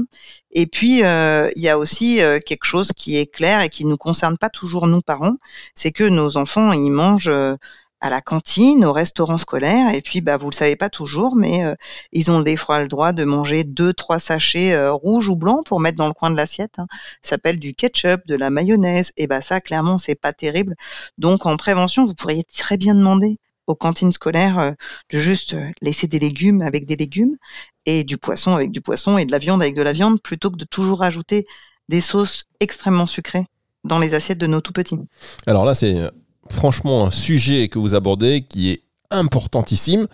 Et 0.53 0.67
puis, 0.67 0.99
il 1.01 1.63
y 1.63 1.69
a 1.69 1.79
aussi 1.79 2.21
euh, 2.23 2.39
quelque 2.45 2.65
chose 2.65 2.93
qui 2.93 3.17
est 3.17 3.27
clair 3.27 3.61
et 3.61 3.69
qui 3.69 3.85
ne 3.85 3.91
nous 3.91 3.97
concerne 3.97 4.39
pas 4.39 4.51
toujours 4.51 4.87
nous 4.87 5.01
parents, 5.01 5.37
c'est 5.75 5.93
que 5.93 6.05
nos 6.05 6.37
enfants, 6.37 6.73
ils 6.73 6.91
mangent 6.91 7.29
euh, 7.29 7.57
à 8.01 8.11
la 8.11 8.21
cantine, 8.21 8.85
au 8.85 8.93
restaurant 8.93 9.39
scolaire, 9.39 9.95
et 9.95 10.01
puis 10.01 10.21
bah 10.21 10.37
vous 10.37 10.51
le 10.51 10.55
savez 10.55 10.77
pas 10.77 10.89
toujours, 10.89 11.37
mais 11.37 11.65
euh, 11.65 11.75
ils 12.13 12.31
ont 12.31 12.41
des 12.41 12.57
fois 12.57 12.81
le 12.81 12.89
droit 12.89 13.13
de 13.13 13.25
manger 13.25 13.65
deux, 13.65 13.93
trois 13.93 14.19
sachets 14.19 14.73
euh, 14.73 14.93
rouges 14.93 15.29
ou 15.29 15.37
blancs 15.37 15.65
pour 15.67 15.81
mettre 15.81 15.97
dans 15.97 16.09
le 16.09 16.15
coin 16.15 16.31
de 16.31 16.37
l'assiette. 16.37 16.79
Hein. 16.79 16.87
Ça 17.23 17.31
s'appelle 17.31 17.61
du 17.61 17.75
ketchup, 17.75 18.27
de 18.27 18.35
la 18.35 18.51
mayonnaise, 18.51 19.13
et 19.17 19.27
bah 19.27 19.41
ça 19.41 19.61
clairement 19.61 19.99
c'est 19.99 20.15
pas 20.15 20.33
terrible. 20.33 20.75
Donc 21.19 21.47
en 21.47 21.57
prévention, 21.57 22.07
vous 22.07 22.15
pourriez 22.15 22.45
très 22.45 22.77
bien 22.77 22.95
demander 22.95 23.39
aux 23.71 23.75
cantines 23.75 24.13
scolaires 24.13 24.59
euh, 24.59 24.73
de 25.11 25.19
juste 25.19 25.55
euh, 25.55 25.71
laisser 25.81 26.07
des 26.07 26.19
légumes 26.19 26.61
avec 26.61 26.87
des 26.87 26.97
légumes 26.97 27.37
et 27.87 28.05
du 28.05 28.19
poisson 28.19 28.55
avec 28.55 28.71
du 28.71 28.81
poisson 28.81 29.17
et 29.17 29.25
de 29.25 29.33
la 29.33 29.39
viande 29.39 29.63
avec 29.63 29.75
de 29.75 29.83
la 29.83 29.93
viande 29.93 30.21
plutôt 30.21 30.51
que 30.51 30.57
de 30.57 30.65
toujours 30.65 31.03
ajouter 31.03 31.47
des 31.89 32.01
sauces 32.01 32.45
extrêmement 32.61 33.07
sucrées 33.07 33.47
dans 33.85 33.99
les 33.99 34.15
assiettes 34.15 34.39
de 34.39 34.47
nos 34.47 34.61
tout 34.61 34.73
petits. 34.73 34.99
Alors 35.47 35.65
là, 35.65 35.75
c'est 35.75 35.97
euh, 35.97 36.11
franchement 36.51 37.07
un 37.07 37.11
sujet 37.11 37.69
que 37.69 37.79
vous 37.79 37.95
abordez 37.95 38.43
qui 38.43 38.71
est 38.71 38.83
importantissime, 39.11 40.07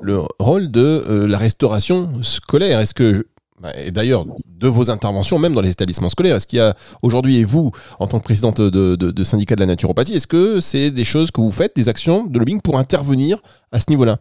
le 0.00 0.22
rôle 0.38 0.70
de 0.70 0.80
euh, 1.08 1.26
la 1.26 1.38
restauration 1.38 2.10
scolaire. 2.22 2.80
Est-ce 2.80 2.94
que, 2.94 3.26
bah, 3.60 3.72
et 3.76 3.90
d'ailleurs, 3.90 4.26
de 4.46 4.68
vos 4.68 4.90
interventions, 4.90 5.38
même 5.38 5.54
dans 5.54 5.60
les 5.60 5.70
établissements 5.70 6.08
scolaires, 6.08 6.36
est-ce 6.36 6.46
qu'il 6.46 6.58
y 6.58 6.62
a 6.62 6.74
aujourd'hui, 7.02 7.38
et 7.38 7.44
vous, 7.44 7.72
en 7.98 8.06
tant 8.06 8.18
que 8.18 8.24
présidente 8.24 8.60
de, 8.60 8.96
de, 8.96 9.10
de 9.10 9.24
syndicat 9.24 9.56
de 9.56 9.60
la 9.60 9.66
naturopathie, 9.66 10.14
est-ce 10.14 10.26
que 10.26 10.60
c'est 10.60 10.90
des 10.90 11.04
choses 11.04 11.30
que 11.30 11.40
vous 11.40 11.50
faites, 11.50 11.74
des 11.74 11.88
actions 11.88 12.24
de 12.24 12.38
lobbying 12.38 12.60
pour 12.60 12.78
intervenir 12.78 13.38
à 13.72 13.80
ce 13.80 13.86
niveau-là? 13.90 14.18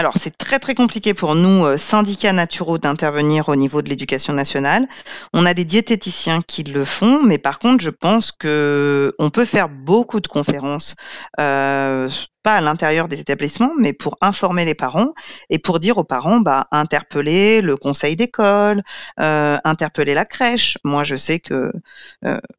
Alors, 0.00 0.14
c'est 0.16 0.38
très 0.38 0.58
très 0.58 0.74
compliqué 0.74 1.12
pour 1.12 1.34
nous, 1.34 1.66
euh, 1.66 1.76
syndicats 1.76 2.32
naturaux, 2.32 2.78
d'intervenir 2.78 3.50
au 3.50 3.54
niveau 3.54 3.82
de 3.82 3.90
l'éducation 3.90 4.32
nationale. 4.32 4.88
On 5.34 5.44
a 5.44 5.52
des 5.52 5.66
diététiciens 5.66 6.40
qui 6.40 6.62
le 6.62 6.86
font, 6.86 7.22
mais 7.22 7.36
par 7.36 7.58
contre, 7.58 7.84
je 7.84 7.90
pense 7.90 8.32
que 8.32 9.14
on 9.18 9.28
peut 9.28 9.44
faire 9.44 9.68
beaucoup 9.68 10.20
de 10.20 10.26
conférences, 10.26 10.96
euh, 11.38 12.08
pas 12.42 12.54
à 12.54 12.60
l'intérieur 12.62 13.08
des 13.08 13.20
établissements, 13.20 13.72
mais 13.78 13.92
pour 13.92 14.16
informer 14.22 14.64
les 14.64 14.74
parents 14.74 15.12
et 15.50 15.58
pour 15.58 15.78
dire 15.78 15.98
aux 15.98 16.04
parents, 16.04 16.40
bah, 16.40 16.66
interpeller 16.70 17.60
le 17.60 17.76
conseil 17.76 18.16
d'école, 18.16 18.80
euh, 19.20 19.58
interpeller 19.64 20.14
la 20.14 20.24
crèche. 20.24 20.78
Moi, 20.82 21.04
je 21.04 21.16
sais 21.16 21.40
que 21.40 21.70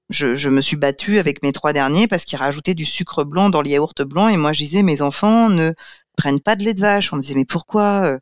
je, 0.10 0.36
je 0.36 0.50
me 0.50 0.62
suis 0.62 0.76
battue 0.76 1.18
avec 1.18 1.42
mes 1.42 1.52
trois 1.52 1.74
derniers 1.74 2.08
parce 2.08 2.24
qu'ils 2.26 2.38
rajoutaient 2.38 2.76
du 2.76 2.86
sucre 2.86 3.24
blanc 3.24 3.50
dans 3.50 3.64
le 3.64 3.70
yaourt 3.70 4.04
blanc 4.04 4.28
et 4.28 4.38
moi, 4.38 4.54
je 4.54 4.60
disais, 4.60 4.84
mes 4.84 5.02
enfants 5.02 5.50
ne 5.50 5.74
prennent 6.22 6.40
pas 6.40 6.56
de 6.56 6.64
lait 6.64 6.74
de 6.76 6.80
vache. 6.80 7.12
On 7.12 7.16
me 7.16 7.22
disait 7.22 7.34
mais 7.36 7.46
pourquoi 7.46 8.04
euh, 8.06 8.20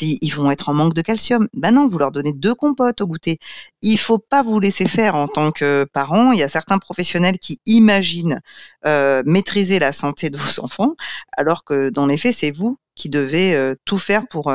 Ils 0.00 0.34
vont 0.34 0.50
être 0.50 0.70
en 0.70 0.74
manque 0.74 0.94
de 0.94 1.02
calcium? 1.02 1.48
Ben 1.52 1.72
non, 1.72 1.86
vous 1.86 1.98
leur 1.98 2.10
donnez 2.10 2.32
deux 2.32 2.54
compotes 2.54 3.02
au 3.02 3.06
goûter. 3.06 3.38
Il 3.82 3.98
faut 3.98 4.18
pas 4.18 4.42
vous 4.42 4.58
laisser 4.58 4.86
faire 4.86 5.14
en 5.16 5.28
tant 5.28 5.52
que 5.52 5.86
parent. 5.92 6.32
Il 6.32 6.38
y 6.38 6.42
a 6.42 6.48
certains 6.48 6.78
professionnels 6.78 7.38
qui 7.38 7.60
imaginent 7.66 8.40
euh, 8.86 9.22
maîtriser 9.26 9.78
la 9.78 9.92
santé 9.92 10.30
de 10.30 10.38
vos 10.38 10.60
enfants, 10.64 10.94
alors 11.36 11.64
que 11.64 11.90
dans 11.90 12.06
les 12.06 12.16
faits, 12.16 12.34
c'est 12.34 12.50
vous 12.50 12.78
qui 12.94 13.08
devez 13.10 13.54
euh, 13.54 13.74
tout 13.84 13.98
faire 13.98 14.26
pour 14.28 14.52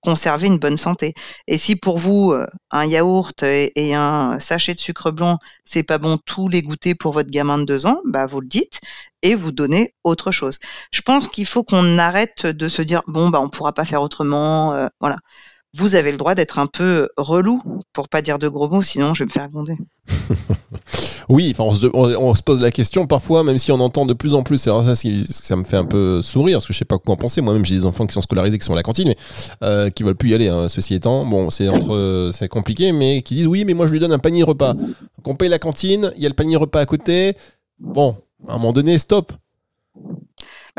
conserver 0.00 0.46
une 0.46 0.58
bonne 0.58 0.76
santé. 0.76 1.14
Et 1.46 1.58
si 1.58 1.76
pour 1.76 1.98
vous, 1.98 2.32
euh, 2.32 2.46
un 2.70 2.84
yaourt 2.86 3.42
et, 3.42 3.94
un 3.94 4.38
sachet 4.40 4.74
de 4.74 4.80
sucre 4.80 5.10
blanc, 5.10 5.38
c'est 5.64 5.82
pas 5.82 5.98
bon 5.98 6.18
tous 6.18 6.48
les 6.48 6.62
goûter 6.62 6.94
pour 6.94 7.12
votre 7.12 7.30
gamin 7.30 7.58
de 7.58 7.64
deux 7.64 7.86
ans, 7.86 8.00
bah 8.04 8.26
vous 8.26 8.40
le 8.40 8.46
dites 8.46 8.80
et 9.22 9.34
vous 9.34 9.52
donnez 9.52 9.94
autre 10.04 10.30
chose. 10.30 10.58
Je 10.92 11.02
pense 11.02 11.26
qu'il 11.26 11.46
faut 11.46 11.62
qu'on 11.64 11.98
arrête 11.98 12.46
de 12.46 12.68
se 12.68 12.82
dire 12.82 13.02
bon 13.06 13.28
bah 13.28 13.40
on 13.40 13.48
pourra 13.48 13.72
pas 13.72 13.84
faire 13.84 14.02
autrement, 14.02 14.72
euh, 14.74 14.88
voilà 15.00 15.16
vous 15.76 15.94
avez 15.94 16.10
le 16.10 16.18
droit 16.18 16.34
d'être 16.34 16.58
un 16.58 16.66
peu 16.66 17.08
relou, 17.16 17.62
pour 17.92 18.08
pas 18.08 18.22
dire 18.22 18.38
de 18.38 18.48
gros 18.48 18.68
mots, 18.68 18.82
sinon 18.82 19.14
je 19.14 19.22
vais 19.22 19.28
me 19.28 19.30
faire 19.30 19.48
gronder. 19.48 19.76
oui, 21.28 21.54
enfin, 21.56 21.64
on 21.64 22.34
se, 22.34 22.42
pose 22.42 22.60
la 22.60 22.72
question 22.72 23.06
parfois, 23.06 23.44
même 23.44 23.58
si 23.58 23.70
on 23.70 23.78
entend 23.78 24.04
de 24.04 24.14
plus 24.14 24.34
en 24.34 24.42
plus. 24.42 24.66
Alors 24.66 24.82
ça, 24.84 25.56
me 25.56 25.64
fait 25.64 25.76
un 25.76 25.84
peu 25.84 26.22
sourire, 26.22 26.56
parce 26.56 26.66
que 26.66 26.72
je 26.72 26.78
sais 26.78 26.84
pas 26.84 26.98
quoi 26.98 27.14
en 27.14 27.16
penser. 27.16 27.40
Moi-même, 27.40 27.64
j'ai 27.64 27.76
des 27.76 27.86
enfants 27.86 28.06
qui 28.06 28.14
sont 28.14 28.20
scolarisés, 28.20 28.58
qui 28.58 28.64
sont 28.64 28.72
à 28.72 28.76
la 28.76 28.82
cantine, 28.82 29.08
mais 29.08 29.16
euh, 29.62 29.90
qui 29.90 30.02
veulent 30.02 30.16
plus 30.16 30.30
y 30.30 30.34
aller. 30.34 30.48
Hein, 30.48 30.68
ceci 30.68 30.94
étant, 30.94 31.24
bon, 31.24 31.50
c'est 31.50 31.68
entre, 31.68 32.30
c'est 32.32 32.48
compliqué, 32.48 32.90
mais 32.90 33.22
qui 33.22 33.36
disent 33.36 33.46
oui, 33.46 33.64
mais 33.64 33.74
moi 33.74 33.86
je 33.86 33.92
lui 33.92 34.00
donne 34.00 34.12
un 34.12 34.18
panier 34.18 34.42
repas. 34.42 34.74
Donc 34.74 35.26
on 35.26 35.34
paye 35.36 35.48
la 35.48 35.60
cantine, 35.60 36.12
il 36.16 36.22
y 36.22 36.26
a 36.26 36.28
le 36.28 36.34
panier 36.34 36.56
repas 36.56 36.80
à 36.80 36.86
côté. 36.86 37.36
Bon, 37.78 38.16
à 38.48 38.54
un 38.54 38.58
moment 38.58 38.72
donné, 38.72 38.98
stop. 38.98 39.32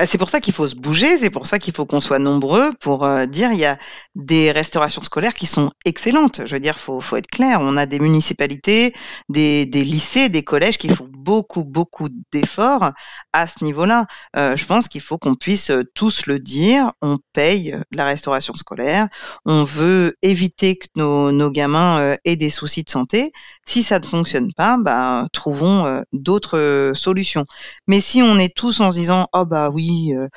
Bah, 0.02 0.08
c'est 0.08 0.18
pour 0.18 0.32
ça 0.32 0.40
qu'il 0.40 0.56
faut 0.56 0.68
se 0.68 0.74
bouger, 0.74 1.16
c'est 1.18 1.30
pour 1.30 1.46
ça 1.46 1.60
qu'il 1.60 1.76
faut 1.76 1.86
qu'on 1.86 2.00
soit 2.00 2.18
nombreux 2.18 2.72
pour 2.80 3.06
euh, 3.06 3.28
dire 3.28 3.52
il 3.52 3.60
y 3.60 3.66
a 3.66 3.78
des 4.16 4.50
restaurations 4.50 5.04
scolaires 5.04 5.36
qui 5.36 5.46
sont 5.46 5.70
excellentes. 5.86 6.42
Je 6.48 6.56
veux 6.56 6.60
dire, 6.60 6.80
faut 6.80 7.02
faut 7.02 7.18
être 7.18 7.28
clair. 7.28 7.60
On 7.62 7.78
a 7.78 7.86
des 7.86 8.00
municipalités, 8.00 8.96
des, 9.30 9.68
des 9.68 9.86
lycées, 9.86 10.28
des 10.28 10.44
collèges 10.44 10.80
qui 10.80 10.90
font 10.90 11.08
beaucoup 11.08 11.66
beaucoup 11.66 12.10
d'efforts 12.34 12.94
à 13.32 13.46
ce 13.46 13.64
niveau-là. 13.64 14.08
Euh, 14.36 14.56
je 14.56 14.66
pense 14.66 14.88
qu'il 14.88 15.02
faut 15.02 15.20
qu'on 15.20 15.36
puisse 15.36 15.70
euh, 15.70 15.84
tous 15.94 16.26
le 16.26 16.40
dire. 16.40 16.94
On 17.04 17.20
paye 17.34 17.78
la 17.92 18.06
restauration 18.06 18.56
scolaire. 18.56 19.08
On 19.46 19.66
veut 19.66 20.16
éviter 20.24 20.78
que 20.78 20.88
nos, 20.96 21.52
gamins 21.52 22.16
aient 22.26 22.38
des 22.38 22.50
soucis 22.50 22.84
de 22.84 22.90
santé. 22.90 23.32
Si 23.68 23.84
ça 23.84 24.00
ne 24.00 24.06
fonctionne 24.06 24.52
pas, 24.52 24.78
bah, 24.80 25.28
trouvons 25.32 26.02
d'autres 26.12 26.92
solutions. 26.96 27.46
Mais 27.86 28.02
si 28.02 28.24
on 28.24 28.40
est 28.40 28.56
tous 28.56 28.80
en 28.80 28.90
se 28.92 28.98
disant 28.98 29.28
oh 29.34 29.46
bah 29.46 29.70
oui 29.70 29.91
euh, 30.16 30.28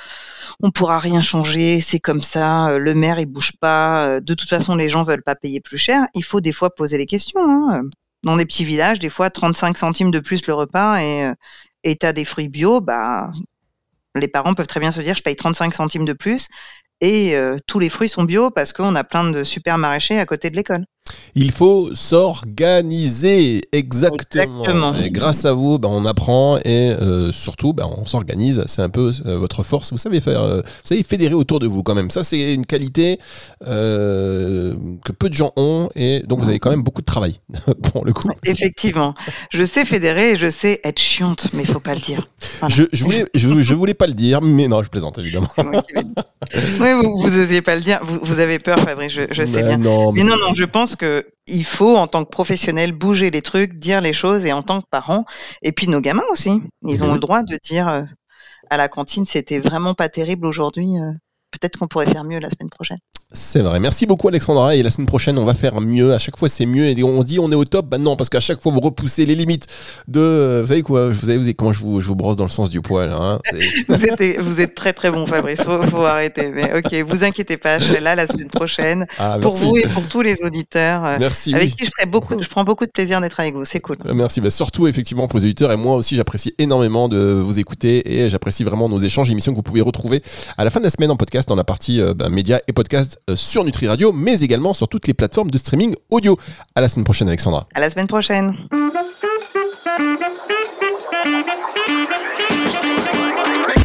on 0.61 0.71
pourra 0.71 0.99
rien 0.99 1.23
changer, 1.23 1.81
c'est 1.81 2.01
comme 2.01 2.23
ça, 2.23 2.69
euh, 2.71 2.79
le 2.79 2.95
maire 2.95 3.19
il 3.19 3.27
bouge 3.27 3.53
pas, 3.61 4.07
euh, 4.07 4.21
de 4.21 4.35
toute 4.35 4.49
façon 4.49 4.75
les 4.77 4.89
gens 4.89 5.03
veulent 5.03 5.23
pas 5.23 5.35
payer 5.35 5.61
plus 5.61 5.79
cher. 5.79 6.07
Il 6.15 6.25
faut 6.25 6.41
des 6.41 6.53
fois 6.53 6.75
poser 6.75 6.99
les 6.99 7.07
questions. 7.07 7.41
Hein. 7.41 7.83
Dans 8.23 8.37
des 8.37 8.47
petits 8.47 8.65
villages, 8.65 8.99
des 8.99 9.11
fois 9.11 9.31
35 9.31 9.77
centimes 9.79 10.11
de 10.11 10.21
plus 10.21 10.47
le 10.47 10.55
repas 10.55 11.01
et 11.03 11.31
et 11.85 11.99
as 12.03 12.13
des 12.15 12.25
fruits 12.25 12.49
bio, 12.49 12.81
bah 12.81 13.31
les 14.15 14.29
parents 14.29 14.55
peuvent 14.55 14.67
très 14.67 14.81
bien 14.81 14.91
se 14.91 15.01
dire 15.03 15.17
je 15.17 15.23
paye 15.23 15.37
35 15.37 15.75
centimes 15.75 16.05
de 16.07 16.15
plus 16.15 16.49
et 17.01 17.37
tous 17.67 17.79
les 17.79 17.91
fruits 17.91 18.09
sont 18.09 18.25
bio 18.25 18.51
parce 18.51 18.73
qu'on 18.73 18.95
a 18.95 19.05
plein 19.05 19.31
de 19.31 19.45
super 19.45 19.77
maraîchers 19.79 20.19
à 20.19 20.27
côté 20.27 20.51
de 20.51 20.57
l'école. 20.57 20.87
Il 21.35 21.51
faut 21.53 21.95
s'organiser, 21.95 23.63
exactement. 23.73 24.95
Et 24.95 25.11
grâce 25.11 25.45
à 25.45 25.53
vous, 25.53 25.79
ben, 25.79 25.89
on 25.91 26.05
apprend 26.05 26.59
et 26.59 26.91
euh, 26.91 27.33
surtout, 27.33 27.73
ben, 27.73 27.89
on 27.97 28.07
s'organise. 28.07 28.63
C'est 28.67 28.83
un 28.83 28.89
peu 28.89 29.13
euh, 29.27 29.37
votre 29.37 29.63
force. 29.63 29.93
Vous 29.93 29.99
savez 29.99 30.21
faire, 30.21 30.43
euh, 30.43 30.61
vous 30.61 30.89
savez 30.89 31.03
fédérer 31.03 31.35
autour 31.35 31.59
de 31.59 31.67
vous 31.67 31.83
quand 31.83 31.95
même. 31.95 32.11
Ça, 32.11 32.23
c'est 32.23 32.55
une 32.55 32.67
qualité 32.67 33.19
que 33.65 35.13
peu 35.19 35.29
de 35.29 35.35
gens 35.35 35.53
ont 35.57 35.89
et 35.95 36.23
donc 36.27 36.41
vous 36.41 36.49
avez 36.49 36.59
quand 36.59 36.71
même 36.71 36.83
beaucoup 36.83 37.01
de 37.01 37.07
travail 37.07 37.41
pour 37.93 38.05
le 38.05 38.13
coup. 38.13 38.29
Effectivement, 38.45 39.15
je 39.51 39.65
sais 39.65 39.85
fédérer 39.85 40.33
et 40.33 40.37
je 40.37 40.51
sais 40.51 40.81
être 40.85 40.99
chiante, 40.99 41.49
mais 41.53 41.63
il 41.63 41.69
faut 41.69 41.81
pas 41.81 41.95
le 41.95 42.01
dire. 42.01 42.29
Je, 42.69 42.85
je, 42.93 43.05
voulais, 43.05 43.27
je, 43.35 43.75
voulais 43.75 43.95
pas 43.95 44.07
le 44.07 44.15
dire, 44.15 44.41
mais 44.41 44.69
non, 44.69 44.83
je 44.83 44.89
plaisante 44.89 45.19
évidemment. 45.19 45.49
oui, 45.59 46.93
vous, 47.03 47.23
vous 47.23 47.39
osiez 47.39 47.63
pas 47.63 47.75
le 47.75 47.81
dire. 47.81 48.01
Vous, 48.03 48.39
avez 48.39 48.59
peur, 48.59 48.79
Fabrice. 48.79 49.13
Je, 49.13 49.45
sais 49.45 49.63
ben 49.63 49.79
bien. 49.79 50.13
mais 50.13 50.23
non, 50.23 50.37
non, 50.37 50.55
je 50.55 50.65
pense 50.65 50.97
que 50.97 51.14
il 51.47 51.65
faut, 51.65 51.97
en 51.97 52.07
tant 52.07 52.25
que 52.25 52.31
professionnel, 52.31 52.93
bouger 52.93 53.31
les 53.31 53.43
trucs, 53.43 53.75
dire 53.75 54.01
les 54.01 54.13
choses, 54.13 54.47
et 54.47 54.53
en 54.53 54.63
tant 54.63 54.81
que 54.81 54.87
parent, 54.91 55.25
et 55.63 55.73
puis 55.73 55.89
nos 55.89 56.01
gamins 56.01 56.25
aussi, 56.31 56.63
ils 56.83 57.05
ont 57.05 57.13
le 57.13 57.19
droit 57.19 57.43
de 57.43 57.59
dire 57.63 57.89
euh, 57.89 58.03
à 58.71 58.77
la 58.77 58.89
cantine, 58.89 59.27
c'était 59.27 59.59
vraiment 59.59 59.95
pas 59.95 60.09
terrible 60.09 60.47
aujourd'hui. 60.47 60.99
Euh, 60.99 61.13
peut-être 61.51 61.79
qu'on 61.79 61.87
pourrait 61.87 62.07
faire 62.07 62.25
mieux 62.25 62.39
la 62.39 62.49
semaine 62.49 62.71
prochaine. 62.71 62.99
C'est 63.33 63.63
vrai. 63.63 63.81
Merci 63.81 64.07
beaucoup 64.07 64.29
Alexandra. 64.29 64.77
Et 64.77 64.83
la 64.83 64.91
semaine 64.91 65.07
prochaine, 65.07 65.39
on 65.39 65.45
va 65.45 65.55
faire 65.55 65.81
mieux. 65.81 66.15
À 66.15 66.19
chaque 66.19 66.37
fois, 66.37 66.49
c'est 66.49 66.67
mieux. 66.67 66.87
Et 66.87 67.03
on 67.03 67.23
se 67.23 67.27
dit, 67.27 67.39
on 67.39 67.51
est 67.51 67.57
au 67.57 67.65
top. 67.65 67.87
Ben 67.87 67.99
non, 67.99 68.17
parce 68.17 68.31
qu'à 68.31 68.41
chaque 68.41 68.61
fois, 68.61 68.73
vous 68.73 68.81
repoussez 68.81 69.27
les 69.27 69.35
limites 69.35 69.67
de. 70.09 70.61
Vous 70.63 70.69
savez 70.69 70.83
quoi 70.83 71.11
vous 71.11 71.21
savez, 71.21 71.37
vous 71.37 71.45
savez 71.45 71.55
comment 71.55 71.73
je 71.73 71.81
vous, 71.81 72.01
je 72.01 72.07
vous 72.07 72.15
brosse 72.15 72.37
dans 72.37 72.45
le 72.45 72.51
sens 72.51 72.71
du 72.71 72.81
poil. 72.81 73.13
Hein 73.13 73.41
vous, 73.89 74.05
êtes, 74.05 74.41
vous, 74.41 74.61
êtes, 74.61 74.75
très 74.75 74.93
très 74.93 75.11
bon, 75.11 75.27
Fabrice. 75.27 75.63
Faut, 75.63 75.83
faut 75.83 76.05
arrêter. 76.05 76.51
Mais 76.53 76.73
ok, 76.79 76.95
vous 77.09 77.25
inquiétez 77.25 77.57
pas. 77.57 77.79
Je 77.79 77.87
serai 77.87 78.01
là 78.01 78.15
la 78.15 78.27
semaine 78.27 78.49
prochaine 78.49 79.07
ah, 79.19 79.39
pour 79.41 79.55
vous 79.55 79.77
et 79.77 79.83
pour 79.89 80.07
tous 80.09 80.23
les 80.23 80.43
auditeurs. 80.43 81.05
Euh, 81.05 81.17
merci. 81.19 81.55
Avec 81.55 81.71
qui 81.71 81.85
je, 81.85 81.91
ferai 81.97 82.07
beaucoup, 82.07 82.41
je 82.41 82.49
prends 82.49 82.65
beaucoup 82.65 82.87
de 82.87 82.91
plaisir 82.91 83.21
d'être 83.21 83.41
avec 83.41 83.55
vous. 83.55 83.65
C'est 83.65 83.81
cool. 83.81 83.97
Euh, 84.07 84.15
merci. 84.15 84.41
Bah, 84.41 84.51
surtout 84.51 84.87
effectivement 84.87 85.29
pour 85.29 85.39
les 85.39 85.45
auditeurs. 85.45 85.73
Et 85.73 85.77
moi 85.77 85.97
aussi, 85.97 86.17
j'apprécie 86.17 86.55
énormément 86.59 87.09
de 87.09 87.19
vous 87.19 87.59
écouter 87.59 88.23
et 88.23 88.29
j'apprécie 88.29 88.65
vraiment 88.65 88.89
nos 88.89 88.99
échanges, 88.99 89.31
émissions 89.31 89.53
que 89.53 89.57
vous 89.57 89.63
pouvez 89.63 89.81
retrouver 89.81 90.23
à 90.57 90.65
la 90.65 90.71
fin 90.71 90.81
de 90.81 90.85
la 90.85 90.91
semaine 90.91 91.11
en 91.11 91.17
podcast 91.17 91.49
dans 91.49 91.57
la 91.57 91.65
partie 91.65 92.01
euh, 92.01 92.15
bah, 92.15 92.29
médias 92.29 92.61
et 92.69 92.73
podcast 92.73 93.21
sur 93.35 93.65
Nutri 93.65 93.89
Radio 93.89 94.13
mais 94.13 94.41
également 94.41 94.73
sur 94.73 94.89
toutes 94.89 95.07
les 95.07 95.15
plateformes 95.15 95.51
de 95.51 95.57
streaming 95.57 95.95
audio. 96.11 96.37
À 96.75 96.81
la 96.81 96.89
semaine 96.89 97.05
prochaine, 97.05 97.29
Alexandra. 97.29 97.67
À 97.75 97.81
la 97.81 97.89
semaine 97.91 98.07
prochaine. 98.07 98.55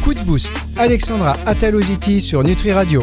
Coup 0.04 0.14
de 0.14 0.20
boost. 0.20 0.52
Alexandra 0.76 1.36
Ataloziti 1.46 2.20
sur 2.20 2.44
Nutri 2.44 2.72
Radio. 2.72 2.98